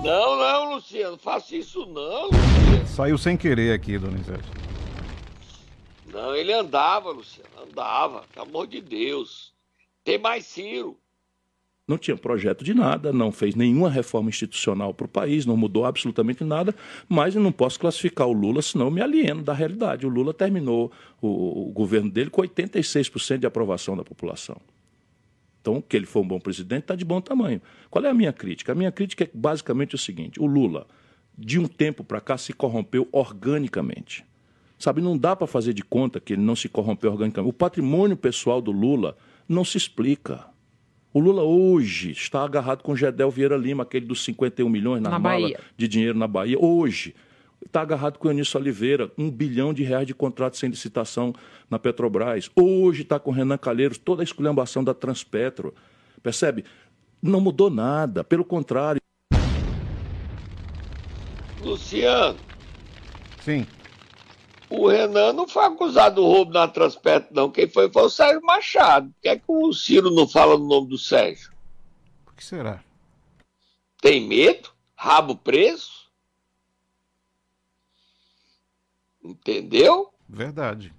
Não, 0.04 0.38
não, 0.38 0.63
Luciano, 0.84 1.18
faça 1.18 1.56
isso 1.56 1.86
não, 1.86 2.26
Luciano. 2.26 2.88
Saiu 2.88 3.18
sem 3.18 3.38
querer 3.38 3.74
aqui, 3.74 3.98
Donizete. 3.98 4.44
Não, 6.12 6.36
ele 6.36 6.52
andava, 6.52 7.10
Luciano, 7.10 7.50
andava, 7.66 8.26
pelo 8.34 8.46
amor 8.46 8.68
de 8.68 8.82
Deus. 8.82 9.54
Tem 10.04 10.18
mais 10.18 10.46
Ciro. 10.46 10.98
Não 11.88 11.98
tinha 11.98 12.18
projeto 12.18 12.66
de 12.66 12.74
nada, 12.74 13.14
não 13.14 13.32
fez 13.32 13.56
nenhuma 13.56 13.90
reforma 13.90 14.30
institucional 14.30 14.94
para 14.94 15.06
o 15.06 15.10
país, 15.10 15.46
não 15.46 15.56
mudou 15.56 15.86
absolutamente 15.86 16.44
nada, 16.44 16.76
mas 17.08 17.34
eu 17.34 17.42
não 17.42 17.52
posso 17.52 17.80
classificar 17.80 18.28
o 18.28 18.34
Lula, 18.34 18.62
senão 18.62 18.88
eu 18.88 18.92
me 18.92 19.02
alieno 19.02 19.42
da 19.42 19.54
realidade. 19.54 20.06
O 20.06 20.10
Lula 20.10 20.34
terminou 20.34 20.92
o, 21.22 21.70
o 21.70 21.72
governo 21.72 22.12
dele 22.12 22.30
com 22.30 22.42
86% 22.42 23.38
de 23.38 23.48
aprovação 23.48 23.96
da 23.96 24.04
população. 24.04 24.58
Então, 25.64 25.82
que 25.82 25.96
ele 25.96 26.06
foi 26.06 26.22
um 26.22 26.28
bom 26.28 26.42
presidente, 26.42 26.82
está 26.82 26.94
de 26.94 27.06
bom 27.06 27.22
tamanho. 27.22 27.62
Qual 27.90 28.04
é 28.04 28.10
a 28.10 28.14
minha 28.14 28.34
crítica? 28.34 28.74
A 28.74 28.76
minha 28.76 28.92
crítica 28.92 29.24
é 29.24 29.30
basicamente 29.34 29.96
o 29.96 29.98
seguinte: 29.98 30.38
o 30.42 30.46
Lula, 30.46 30.86
de 31.38 31.58
um 31.58 31.66
tempo 31.66 32.04
para 32.04 32.20
cá, 32.20 32.38
se 32.38 32.52
corrompeu 32.52 33.08
organicamente. 33.14 34.26
Sabe, 34.78 35.00
não 35.02 35.18
dá 35.18 35.34
para 35.38 35.48
fazer 35.48 35.74
de 35.74 35.82
conta 35.82 36.20
que 36.20 36.34
ele 36.34 36.42
não 36.42 36.54
se 36.58 36.68
corrompeu 36.68 37.10
organicamente. 37.12 37.50
O 37.50 37.54
patrimônio 37.58 38.18
pessoal 38.18 38.62
do 38.62 38.74
Lula 38.74 39.16
não 39.48 39.64
se 39.64 39.78
explica. 39.78 40.46
O 41.14 41.20
Lula 41.22 41.44
hoje 41.44 42.12
está 42.12 42.44
agarrado 42.44 42.84
com 42.84 42.94
Gedel 42.94 43.32
Vieira 43.32 43.56
Lima, 43.56 43.84
aquele 43.84 44.06
dos 44.06 44.22
51 44.26 44.68
milhões 44.68 45.02
na, 45.02 45.12
Na 45.12 45.20
mala 45.20 45.40
Bahia. 45.44 45.60
de 45.78 45.88
dinheiro 45.88 46.18
na 46.18 46.28
Bahia. 46.28 46.58
Hoje 46.60 47.16
está 47.66 47.82
agarrado 47.82 48.18
com 48.18 48.28
o 48.28 48.32
Eunício 48.32 48.60
Oliveira, 48.60 49.12
um 49.18 49.30
bilhão 49.30 49.74
de 49.74 49.84
reais 49.84 50.08
de 50.08 50.14
contrato 50.14 50.58
sem 50.58 50.70
licitação 50.70 51.34
na 51.70 51.80
Petrobras. 51.80 52.50
Hoje 52.56 53.04
está 53.04 53.20
com 53.20 53.32
Renan 53.32 53.58
Calheiros, 53.58 53.98
toda 53.98 54.22
a 54.22 54.24
esculhambação 54.24 54.84
da 54.84 54.94
Transpetro. 54.94 55.74
Percebe? 56.22 56.66
Não 57.22 57.40
mudou 57.40 57.70
nada, 57.70 58.24
pelo 58.24 58.44
contrário. 58.44 59.02
Luciano, 61.62 62.38
Sim. 63.42 63.66
o 64.70 64.88
Renan 64.88 65.32
não 65.32 65.48
foi 65.48 65.64
acusado 65.64 66.16
do 66.16 66.26
roubo 66.26 66.52
na 66.52 66.68
Transpetro, 66.68 67.34
não. 67.34 67.50
Quem 67.50 67.70
foi 67.70 67.90
foi 67.90 68.04
o 68.04 68.10
Sérgio 68.10 68.42
Machado. 68.42 69.08
Por 69.08 69.22
que, 69.22 69.30
é 69.30 69.38
que 69.38 69.46
o 69.48 69.72
Ciro 69.72 70.12
não 70.12 70.28
fala 70.28 70.58
no 70.58 70.68
nome 70.68 70.90
do 70.90 70.98
Sérgio? 70.98 71.52
Por 72.26 72.36
que 72.36 72.44
será? 72.44 72.84
Tem 74.02 74.28
medo? 74.28 74.70
Rabo 74.98 75.38
preso? 75.38 76.03
Entendeu? 79.24 80.10
Verdade. 80.28 80.94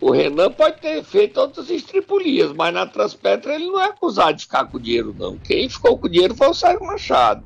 O 0.00 0.10
Renan 0.10 0.50
pode 0.50 0.80
ter 0.80 1.04
feito 1.04 1.38
outras 1.38 1.68
estripulias, 1.68 2.52
mas 2.54 2.72
na 2.72 2.86
Transpetro 2.86 3.52
ele 3.52 3.66
não 3.66 3.78
é 3.78 3.86
acusado 3.86 4.34
de 4.34 4.44
ficar 4.44 4.64
com 4.64 4.78
o 4.78 4.80
dinheiro, 4.80 5.14
não. 5.18 5.36
Quem 5.36 5.68
ficou 5.68 5.98
com 5.98 6.06
o 6.06 6.10
dinheiro 6.10 6.34
foi 6.34 6.48
o 6.48 6.54
Sérgio 6.54 6.86
Machado. 6.86 7.44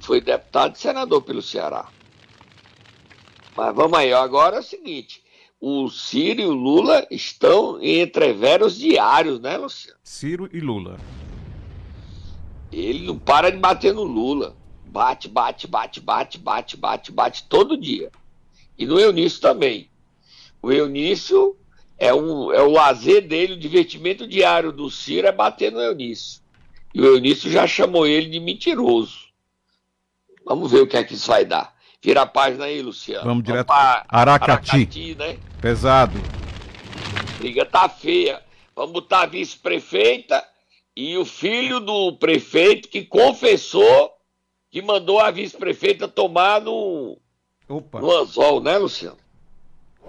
Foi 0.00 0.20
deputado 0.20 0.74
e 0.74 0.78
senador 0.78 1.22
pelo 1.22 1.40
Ceará. 1.40 1.88
Mas 3.56 3.74
vamos 3.74 3.96
aí, 3.96 4.12
agora 4.12 4.56
é 4.56 4.60
o 4.60 4.64
seguinte: 4.64 5.22
o 5.60 5.88
Ciro 5.88 6.40
e 6.40 6.46
o 6.46 6.52
Lula 6.52 7.06
estão 7.10 7.80
em 7.80 8.00
entreveros 8.00 8.76
diários, 8.76 9.38
né, 9.40 9.56
Luciano? 9.56 9.98
Ciro 10.02 10.48
e 10.52 10.60
Lula. 10.60 10.98
Ele 12.72 13.06
não 13.06 13.18
para 13.18 13.50
de 13.50 13.58
bater 13.58 13.94
no 13.94 14.02
Lula. 14.02 14.56
Bate, 14.86 15.28
bate, 15.28 15.66
bate, 15.66 16.00
bate, 16.00 16.38
bate, 16.38 16.76
bate, 16.76 17.12
bate 17.12 17.44
todo 17.48 17.76
dia. 17.76 18.10
E 18.78 18.86
no 18.86 19.00
Eunício 19.00 19.40
também. 19.40 19.90
O 20.62 20.70
Eunício 20.70 21.56
é, 21.98 22.14
um, 22.14 22.52
é 22.52 22.62
o 22.62 22.70
lazer 22.70 23.26
dele, 23.26 23.54
o 23.54 23.58
divertimento 23.58 24.26
diário 24.26 24.70
do 24.70 24.88
Ciro 24.88 25.26
é 25.26 25.32
bater 25.32 25.72
no 25.72 25.80
Eunício. 25.80 26.40
E 26.94 27.00
o 27.00 27.04
Eunício 27.04 27.50
já 27.50 27.66
chamou 27.66 28.06
ele 28.06 28.30
de 28.30 28.38
mentiroso. 28.38 29.28
Vamos 30.44 30.70
ver 30.70 30.80
o 30.80 30.86
que 30.86 30.96
é 30.96 31.04
que 31.04 31.14
isso 31.14 31.26
vai 31.26 31.44
dar. 31.44 31.76
Vira 32.00 32.22
a 32.22 32.26
página 32.26 32.66
aí, 32.66 32.80
Luciano. 32.80 33.24
Vamos 33.24 33.42
direto 33.42 33.66
para 33.66 34.06
Aracati. 34.08 34.70
Aracati, 34.70 35.14
né? 35.16 35.38
Pesado. 35.60 36.16
A 37.18 37.38
briga 37.38 37.66
tá 37.66 37.88
feia. 37.88 38.40
Vamos 38.74 38.92
botar 38.92 39.22
a 39.22 39.26
vice-prefeita 39.26 40.42
e 40.96 41.16
o 41.16 41.24
filho 41.24 41.80
do 41.80 42.12
prefeito 42.12 42.88
que 42.88 43.04
confessou 43.04 44.12
que 44.70 44.80
mandou 44.80 45.18
a 45.18 45.30
vice-prefeita 45.30 46.06
tomar 46.06 46.60
no, 46.60 47.18
Opa. 47.68 48.00
no 48.00 48.10
anzol, 48.10 48.60
né, 48.60 48.78
Luciano? 48.78 49.18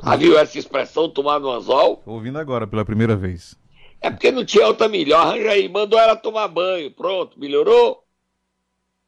Já 0.01 0.15
viu 0.15 0.39
essa 0.39 0.57
expressão, 0.57 1.09
tomar 1.09 1.39
no 1.39 1.49
anzol? 1.49 1.97
Tô 1.97 2.11
ouvindo 2.11 2.39
agora 2.39 2.65
pela 2.65 2.85
primeira 2.85 3.15
vez. 3.15 3.55
É 3.99 4.09
porque 4.09 4.31
não 4.31 4.45
tinha 4.45 4.65
outra 4.65 4.87
melhor. 4.87 5.27
Arranja 5.27 5.51
aí, 5.51 5.67
mandou 5.67 5.99
ela 5.99 6.15
tomar 6.15 6.47
banho. 6.47 6.89
Pronto, 6.91 7.37
melhorou? 7.37 8.03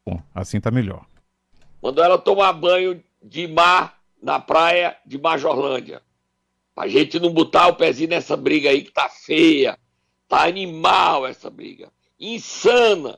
Bom, 0.05 0.21
assim 0.35 0.59
tá 0.59 0.69
melhor. 0.69 1.05
Mandou 1.81 2.03
ela 2.03 2.17
tomar 2.17 2.51
banho 2.53 3.01
de 3.23 3.47
mar 3.47 4.01
na 4.21 4.39
praia 4.39 4.97
de 5.05 5.17
Majorlândia. 5.17 6.01
Pra 6.75 6.87
gente 6.87 7.19
não 7.19 7.33
botar 7.33 7.67
o 7.67 7.75
pezinho 7.75 8.09
nessa 8.09 8.35
briga 8.35 8.69
aí 8.69 8.83
que 8.83 8.91
tá 8.91 9.07
feia. 9.07 9.79
Tá 10.27 10.43
animal 10.43 11.25
essa 11.25 11.49
briga. 11.49 11.89
Insana. 12.19 13.17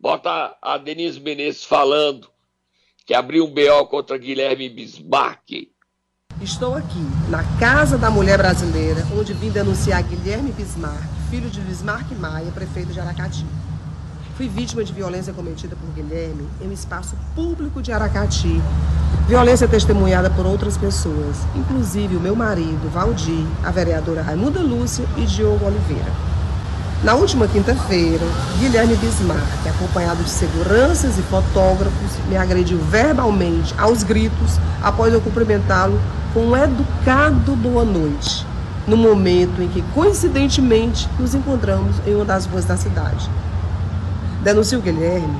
Bota 0.00 0.56
a 0.60 0.78
Denise 0.78 1.20
Menezes 1.20 1.64
falando 1.64 2.28
que 3.08 3.14
abriu 3.14 3.46
um 3.46 3.50
BO 3.50 3.86
contra 3.86 4.18
Guilherme 4.18 4.68
Bismarck. 4.68 5.70
Estou 6.42 6.74
aqui, 6.74 7.00
na 7.30 7.42
Casa 7.58 7.96
da 7.96 8.10
Mulher 8.10 8.36
Brasileira, 8.36 9.02
onde 9.18 9.32
vim 9.32 9.48
denunciar 9.48 10.02
Guilherme 10.02 10.52
Bismarck, 10.52 11.08
filho 11.30 11.48
de 11.48 11.58
Bismarck 11.58 12.12
Maia, 12.20 12.52
prefeito 12.52 12.92
de 12.92 13.00
Aracati. 13.00 13.46
Fui 14.36 14.46
vítima 14.46 14.84
de 14.84 14.92
violência 14.92 15.32
cometida 15.32 15.74
por 15.74 15.88
Guilherme 15.94 16.46
em 16.60 16.68
um 16.68 16.72
espaço 16.72 17.16
público 17.34 17.80
de 17.80 17.92
Aracati. 17.92 18.60
Violência 19.26 19.66
testemunhada 19.66 20.28
por 20.28 20.44
outras 20.44 20.76
pessoas, 20.76 21.38
inclusive 21.56 22.14
o 22.14 22.20
meu 22.20 22.36
marido, 22.36 22.90
Valdir, 22.90 23.46
a 23.64 23.70
vereadora 23.70 24.20
Raimunda 24.20 24.60
Lúcia 24.60 25.06
e 25.16 25.24
Diogo 25.24 25.64
Oliveira. 25.64 26.27
Na 27.02 27.14
última 27.14 27.46
quinta-feira, 27.46 28.26
Guilherme 28.58 28.96
Bismarck, 28.96 29.68
acompanhado 29.68 30.20
de 30.24 30.30
seguranças 30.30 31.16
e 31.16 31.22
fotógrafos, 31.22 32.10
me 32.28 32.36
agrediu 32.36 32.76
verbalmente, 32.78 33.72
aos 33.78 34.02
gritos, 34.02 34.58
após 34.82 35.14
eu 35.14 35.20
cumprimentá-lo 35.20 36.00
com 36.34 36.40
um 36.40 36.56
educado 36.56 37.54
boa 37.54 37.84
noite, 37.84 38.44
no 38.84 38.96
momento 38.96 39.62
em 39.62 39.68
que, 39.68 39.80
coincidentemente, 39.94 41.08
nos 41.20 41.36
encontramos 41.36 41.94
em 42.04 42.16
uma 42.16 42.24
das 42.24 42.46
ruas 42.46 42.64
da 42.64 42.76
cidade. 42.76 43.30
Denuncio 44.42 44.80
Guilherme 44.80 45.38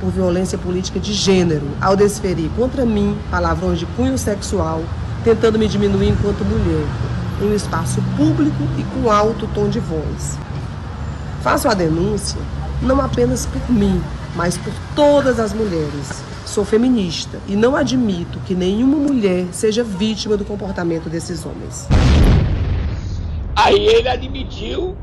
por 0.00 0.10
violência 0.10 0.56
política 0.56 0.98
de 0.98 1.12
gênero 1.12 1.68
ao 1.82 1.96
desferir 1.96 2.50
contra 2.56 2.86
mim 2.86 3.16
palavrões 3.30 3.78
de 3.78 3.84
cunho 3.84 4.16
sexual, 4.16 4.82
tentando 5.22 5.58
me 5.58 5.68
diminuir 5.68 6.08
enquanto 6.08 6.44
mulher, 6.46 6.86
em 7.42 7.52
um 7.52 7.54
espaço 7.54 8.02
público 8.16 8.64
e 8.78 8.82
com 8.84 9.10
alto 9.10 9.46
tom 9.48 9.68
de 9.68 9.80
voz. 9.80 10.38
Faço 11.44 11.68
a 11.68 11.74
denúncia 11.74 12.40
não 12.80 13.02
apenas 13.02 13.44
por 13.44 13.70
mim, 13.70 14.00
mas 14.34 14.56
por 14.56 14.72
todas 14.96 15.38
as 15.38 15.52
mulheres. 15.52 16.24
Sou 16.46 16.64
feminista 16.64 17.38
e 17.46 17.54
não 17.54 17.76
admito 17.76 18.40
que 18.46 18.54
nenhuma 18.54 18.96
mulher 18.96 19.52
seja 19.52 19.84
vítima 19.84 20.38
do 20.38 20.44
comportamento 20.46 21.10
desses 21.10 21.44
homens. 21.44 21.86
Aí 23.54 23.76
ele 23.76 24.08
admitiu 24.08 24.96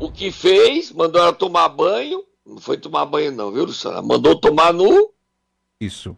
o 0.00 0.10
que 0.10 0.32
fez, 0.32 0.90
mandou 0.90 1.22
ela 1.22 1.32
tomar 1.32 1.68
banho. 1.68 2.24
Não 2.44 2.58
foi 2.58 2.76
tomar 2.76 3.06
banho, 3.06 3.30
não, 3.30 3.52
viu, 3.52 3.64
Luciana? 3.64 4.02
Mandou 4.02 4.34
tomar 4.34 4.72
no. 4.72 5.12
Isso. 5.80 6.16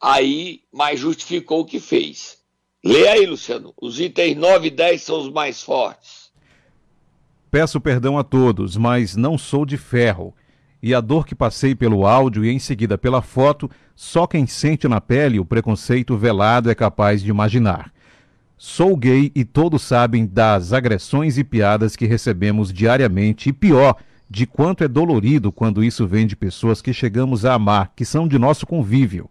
Aí, 0.00 0.60
mas 0.72 1.00
justificou 1.00 1.62
o 1.62 1.66
que 1.66 1.80
fez. 1.80 2.38
Lê 2.84 3.08
aí, 3.08 3.26
Luciano. 3.26 3.74
Os 3.82 3.98
itens 3.98 4.36
9 4.36 4.68
e 4.68 4.70
10 4.70 5.02
são 5.02 5.20
os 5.20 5.28
mais 5.28 5.60
fortes. 5.60 6.21
Peço 7.52 7.78
perdão 7.82 8.16
a 8.16 8.24
todos, 8.24 8.78
mas 8.78 9.14
não 9.14 9.36
sou 9.36 9.66
de 9.66 9.76
ferro. 9.76 10.34
E 10.82 10.94
a 10.94 11.02
dor 11.02 11.26
que 11.26 11.34
passei 11.34 11.74
pelo 11.74 12.06
áudio 12.06 12.46
e 12.46 12.50
em 12.50 12.58
seguida 12.58 12.96
pela 12.96 13.20
foto, 13.20 13.70
só 13.94 14.26
quem 14.26 14.46
sente 14.46 14.88
na 14.88 15.02
pele 15.02 15.38
o 15.38 15.44
preconceito 15.44 16.16
velado 16.16 16.70
é 16.70 16.74
capaz 16.74 17.22
de 17.22 17.28
imaginar. 17.28 17.92
Sou 18.56 18.96
gay 18.96 19.30
e 19.34 19.44
todos 19.44 19.82
sabem 19.82 20.24
das 20.24 20.72
agressões 20.72 21.36
e 21.36 21.44
piadas 21.44 21.94
que 21.94 22.06
recebemos 22.06 22.72
diariamente 22.72 23.50
e 23.50 23.52
pior, 23.52 23.96
de 24.30 24.46
quanto 24.46 24.82
é 24.82 24.88
dolorido 24.88 25.52
quando 25.52 25.84
isso 25.84 26.06
vem 26.06 26.26
de 26.26 26.34
pessoas 26.34 26.80
que 26.80 26.94
chegamos 26.94 27.44
a 27.44 27.52
amar, 27.52 27.92
que 27.94 28.06
são 28.06 28.26
de 28.26 28.38
nosso 28.38 28.66
convívio. 28.66 29.28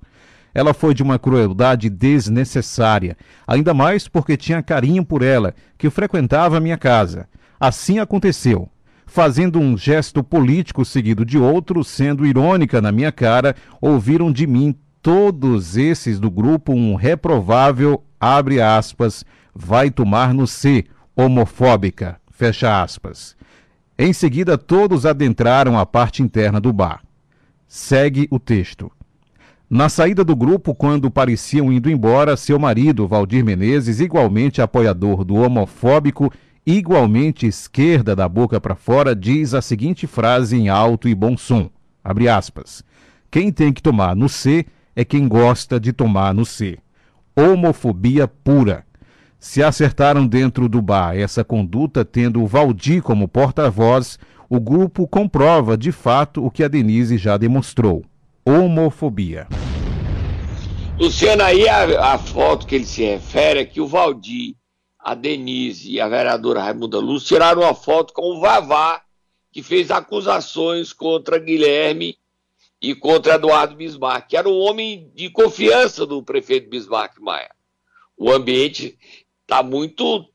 Ela 0.54 0.76
foi 0.76 0.94
de 0.94 1.02
uma 1.02 1.18
crueldade 1.18 1.90
desnecessária, 1.90 3.18
ainda 3.48 3.74
mais 3.74 4.08
porque 4.08 4.38
tinha 4.38 4.62
carinho 4.62 5.04
por 5.04 5.24
ela, 5.24 5.56
que 5.76 5.90
frequentava 5.90 6.58
a 6.58 6.60
minha 6.62 6.78
casa. 6.78 7.28
Assim 7.62 8.00
aconteceu. 8.00 8.68
Fazendo 9.06 9.60
um 9.60 9.78
gesto 9.78 10.24
político 10.24 10.84
seguido 10.84 11.24
de 11.24 11.38
outro, 11.38 11.84
sendo 11.84 12.26
irônica 12.26 12.82
na 12.82 12.92
minha 12.92 13.12
cara, 13.12 13.56
ouviram 13.80 14.32
de 14.32 14.48
mim 14.48 14.74
todos 15.00 15.78
esses 15.78 16.20
do 16.20 16.32
grupo 16.32 16.74
um 16.74 16.96
reprovável, 16.96 18.04
abre 18.20 18.60
aspas, 18.60 19.24
vai 19.54 19.92
tomar 19.92 20.34
no 20.34 20.48
C, 20.48 20.86
homofóbica, 21.16 22.20
fecha 22.32 22.82
aspas. 22.82 23.36
Em 23.96 24.12
seguida, 24.12 24.58
todos 24.58 25.06
adentraram 25.06 25.78
a 25.78 25.86
parte 25.86 26.24
interna 26.24 26.60
do 26.60 26.74
bar. 26.74 27.04
Segue 27.68 28.28
o 28.32 28.40
texto. 28.40 28.92
Na 29.70 29.88
saída 29.88 30.24
do 30.24 30.36
grupo, 30.36 30.74
quando 30.74 31.12
pareciam 31.12 31.72
indo 31.72 31.92
embora, 31.92 32.36
seu 32.36 32.58
marido, 32.58 33.08
Valdir 33.08 33.46
Menezes, 33.46 34.00
igualmente 34.00 34.64
apoiador 34.64 35.24
do 35.24 35.36
homofóbico, 35.36 36.34
igualmente 36.66 37.46
esquerda 37.46 38.16
da 38.16 38.28
boca 38.28 38.60
para 38.60 38.76
fora, 38.76 39.16
diz 39.16 39.54
a 39.54 39.62
seguinte 39.62 40.08
frase 40.08 40.58
em 40.58 40.70
alto 40.70 41.08
e 41.08 41.16
bom 41.16 41.38
som: 41.38 41.70
abre 42.04 42.28
aspas. 42.28 42.84
Quem 43.30 43.52
tem 43.52 43.72
que 43.72 43.82
tomar 43.82 44.16
no 44.16 44.28
C 44.28 44.66
é 44.96 45.06
quem 45.06 45.28
gosta 45.28 45.80
de 45.80 45.94
tomar 45.94 46.34
no 46.34 46.46
C. 46.46 46.78
Homofobia 47.36 48.28
pura. 48.28 48.86
Se 49.40 49.64
acertaram 49.64 50.28
dentro 50.28 50.70
do 50.70 50.82
bar 50.82 51.16
essa 51.16 51.44
conduta, 51.44 52.06
tendo 52.06 52.44
o 52.44 52.48
Valdir 52.48 53.02
como 53.02 53.28
porta-voz, 53.28 54.20
o 54.50 54.60
grupo 54.60 55.08
comprova 55.08 55.78
de 55.78 55.92
fato 55.92 56.46
o 56.46 56.52
que 56.52 56.64
a 56.64 56.68
Denise 56.68 57.18
já 57.18 57.38
demonstrou: 57.38 58.04
homofobia. 58.46 59.48
Luciano, 61.00 61.42
aí 61.42 61.68
a, 61.68 62.14
a 62.14 62.18
foto 62.20 62.68
que 62.68 62.76
ele 62.76 62.86
se 62.86 63.04
refere 63.04 63.62
é 63.62 63.66
que 63.66 63.82
o 63.82 63.88
Valdir, 63.88 64.54
a 65.04 65.16
Denise 65.16 65.92
e 65.92 66.00
a 66.00 66.08
vereadora 66.08 66.62
Raimunda 66.62 67.00
Luz 67.00 67.24
tiraram 67.24 67.62
uma 67.64 67.74
foto 67.74 68.14
com 68.14 68.22
o 68.22 68.40
Vavá, 68.40 69.04
que 69.52 69.64
fez 69.64 69.90
acusações 69.90 70.94
contra 70.94 71.40
Guilherme 71.40 72.18
e 72.80 72.96
contra 72.96 73.36
Eduardo 73.36 73.76
Bismarck, 73.76 74.30
que 74.30 74.38
era 74.38 74.48
um 74.48 74.60
homem 74.60 75.12
de 75.16 75.30
confiança 75.30 76.06
do 76.06 76.24
prefeito 76.24 76.70
Bismarck 76.70 77.20
Maia. 77.20 77.52
O 78.16 78.32
ambiente 78.32 78.98
está 79.42 79.64
muito 79.64 80.26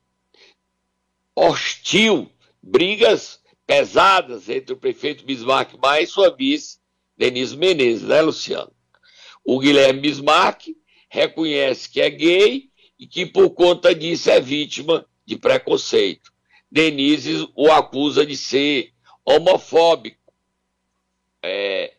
hostil, 1.34 2.30
brigas 2.62 3.40
pesadas 3.66 4.48
entre 4.48 4.74
o 4.74 4.76
prefeito 4.76 5.24
Bismarck 5.24 5.74
Maia 5.80 6.02
e 6.02 6.06
sua 6.06 6.30
vice, 6.30 6.78
Denise 7.16 7.56
Menezes, 7.56 8.02
né, 8.02 8.20
Luciano? 8.20 8.72
O 9.44 9.58
Guilherme 9.58 10.00
Bismarck 10.00 10.68
reconhece 11.08 11.88
que 11.88 12.00
é 12.00 12.10
gay 12.10 12.65
e 12.98 13.06
que, 13.06 13.26
por 13.26 13.50
conta 13.50 13.94
disso, 13.94 14.30
é 14.30 14.40
vítima 14.40 15.06
de 15.24 15.36
preconceito. 15.36 16.32
Denise 16.70 17.48
o 17.54 17.70
acusa 17.70 18.24
de 18.24 18.36
ser 18.36 18.92
homofóbico. 19.24 20.32
É, 21.42 21.92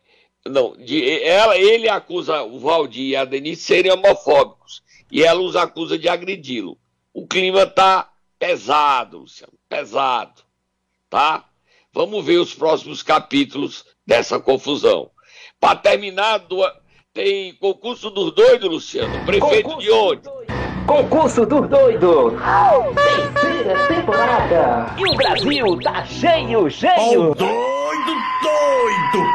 não, 0.46 0.76
de, 0.76 1.22
ela, 1.22 1.56
ele 1.56 1.88
acusa 1.88 2.42
o 2.42 2.58
Valdir 2.58 3.10
e 3.10 3.16
a 3.16 3.24
Denise 3.24 3.60
de 3.60 3.66
serem 3.66 3.92
homofóbicos 3.92 4.82
e 5.10 5.22
ela 5.22 5.40
os 5.40 5.56
acusa 5.56 5.98
de 5.98 6.08
agredi-lo. 6.08 6.78
O 7.12 7.26
clima 7.26 7.66
tá 7.66 8.12
pesado, 8.38 9.18
Luciano, 9.18 9.52
pesado, 9.68 10.42
tá? 11.08 11.48
Vamos 11.92 12.24
ver 12.24 12.38
os 12.38 12.54
próximos 12.54 13.02
capítulos 13.02 13.84
dessa 14.06 14.38
confusão. 14.38 15.10
Para 15.58 15.78
terminar, 15.78 16.38
do, 16.38 16.62
tem 17.12 17.54
concurso 17.54 18.10
dos 18.10 18.32
doidos, 18.32 18.70
Luciano. 18.70 19.24
Prefeito 19.24 19.68
concurso 19.68 19.80
de 19.80 19.90
onde? 19.90 20.37
Concurso 20.88 21.44
dos 21.44 21.68
doidos. 21.68 22.32
Terceira 23.34 23.86
temporada. 23.88 24.86
E 24.96 25.04
o 25.04 25.14
Brasil 25.14 25.78
tá 25.82 26.02
cheio, 26.06 26.70
cheio. 26.70 27.30
Oh, 27.30 27.34
doido, 27.34 28.14
doido! 28.42 29.28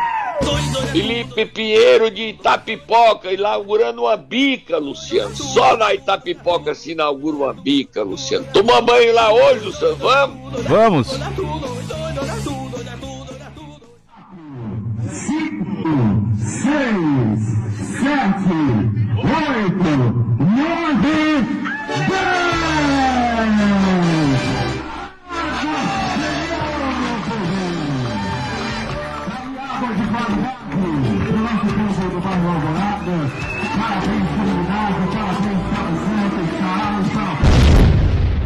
Felipe 0.92 1.46
Pinheiro 1.46 2.10
de 2.10 2.30
Itapipoca 2.30 3.32
inaugurando 3.32 4.02
uma 4.02 4.18
bica, 4.18 4.80
Luciano. 4.80 5.36
Só 5.36 5.78
na 5.78 5.94
Itapipoca 5.94 6.74
se 6.74 6.94
inaugura 6.94 7.38
uma 7.38 7.54
bica, 7.54 8.02
Luciano. 8.02 8.48
Toma 8.52 8.82
banho 8.82 9.14
lá 9.14 9.32
hoje, 9.32 9.66
Luciano. 9.66 9.96
Vamos? 9.98 10.64
Vamos! 10.64 11.20
seis, 16.64 17.42
sete, 18.00 18.58
oito, 19.20 19.94
nove, 20.40 21.33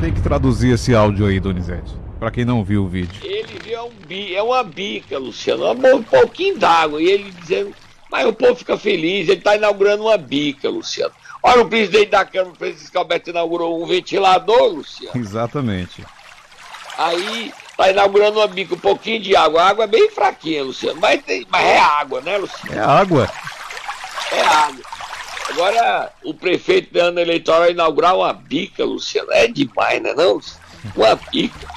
Tem 0.02 0.14
que 0.14 0.22
traduzir 0.22 0.74
esse 0.74 0.94
áudio 0.96 1.26
aí, 1.26 1.40
Donizete. 1.40 1.94
Pra 2.20 2.32
quem 2.32 2.46
não 2.46 2.64
viu 2.64 2.84
o 2.84 2.88
vídeo. 2.88 3.20
Ele 3.24 3.60
viu 3.64 3.86
um 3.86 4.08
bi, 4.08 4.36
é 4.36 4.42
uma 4.42 4.64
bica, 4.64 5.18
Luciano. 5.18 5.72
Um 5.72 6.02
pouquinho 6.02 6.58
d'água. 6.58 7.02
E 7.02 7.08
ele 7.08 7.32
dizendo. 7.32 7.74
Mas 8.10 8.26
o 8.26 8.34
povo 8.34 8.56
fica 8.56 8.78
feliz, 8.78 9.28
ele 9.28 9.40
está 9.40 9.56
inaugurando 9.56 10.04
uma 10.04 10.18
bica, 10.18 10.70
Luciano. 10.70 11.14
Olha, 11.44 11.62
o 11.62 11.70
presidente 11.70 12.10
da 12.10 12.24
Câmara, 12.24 12.54
o 12.54 12.56
Francisco 12.56 12.98
Alberto, 12.98 13.30
inaugurou 13.30 13.84
um 13.84 13.86
ventilador, 13.86 14.74
Luciano. 14.74 15.20
Exatamente. 15.20 16.06
Aí 16.98 17.52
está 17.78 17.92
inaugurando 17.92 18.40
uma 18.40 18.48
bica, 18.48 18.74
um 18.74 18.80
pouquinho 18.80 19.22
de 19.22 19.36
água. 19.36 19.62
A 19.62 19.70
água 19.70 19.84
é 19.84 19.88
bem 19.88 20.10
fraquinha, 20.10 20.64
Luciano. 20.64 21.00
Mas, 21.00 21.22
tem, 21.24 21.46
mas 21.50 21.64
é 21.64 21.78
água, 21.78 22.22
né, 22.22 22.38
Luciano? 22.38 22.76
É 22.76 22.80
água. 22.80 23.30
É 24.32 24.42
água. 24.42 24.84
Agora, 25.50 26.12
o 26.24 26.34
prefeito 26.34 26.94
da 26.94 27.06
ano 27.06 27.20
eleitoral 27.20 27.70
inaugurar 27.70 28.16
uma 28.16 28.34
bica, 28.34 28.84
Luciano. 28.84 29.32
É 29.32 29.48
demais, 29.48 30.02
né, 30.02 30.14
não? 30.16 30.42
Uma 30.96 31.16
bica. 31.32 31.68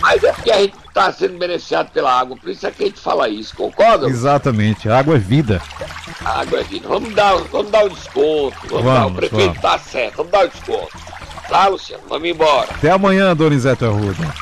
Mas 0.00 0.22
é 0.22 0.32
porque 0.32 0.52
a 0.52 0.58
gente 0.58 0.76
está 0.86 1.10
sendo 1.10 1.38
beneficiado 1.38 1.90
pela 1.90 2.12
água, 2.12 2.36
por 2.36 2.50
isso 2.50 2.66
é 2.66 2.70
que 2.70 2.82
a 2.82 2.86
gente 2.86 3.00
fala 3.00 3.26
isso, 3.26 3.56
concorda? 3.56 4.06
Exatamente, 4.06 4.86
a 4.86 4.98
água 4.98 5.16
é 5.16 5.18
vida. 5.18 5.62
A 6.22 6.40
água 6.40 6.60
é 6.60 6.62
vida. 6.62 6.86
Vamos 6.86 7.14
dar, 7.14 7.34
vamos 7.36 7.70
dar 7.70 7.84
o 7.84 7.88
desconto. 7.88 8.56
Vamos, 8.68 8.84
vamos 8.84 8.84
dar, 8.84 9.06
o 9.06 9.14
prefeito 9.14 9.56
está 9.56 9.78
certo, 9.78 10.16
vamos 10.18 10.30
dar 10.30 10.44
o 10.44 10.48
desconto. 10.48 11.13
Tá, 11.54 11.68
Luciano, 11.68 12.02
vamos 12.08 12.28
embora. 12.28 12.66
Até 12.68 12.90
amanhã, 12.90 13.32
Donizete 13.32 13.84
Arruda. 13.84 14.34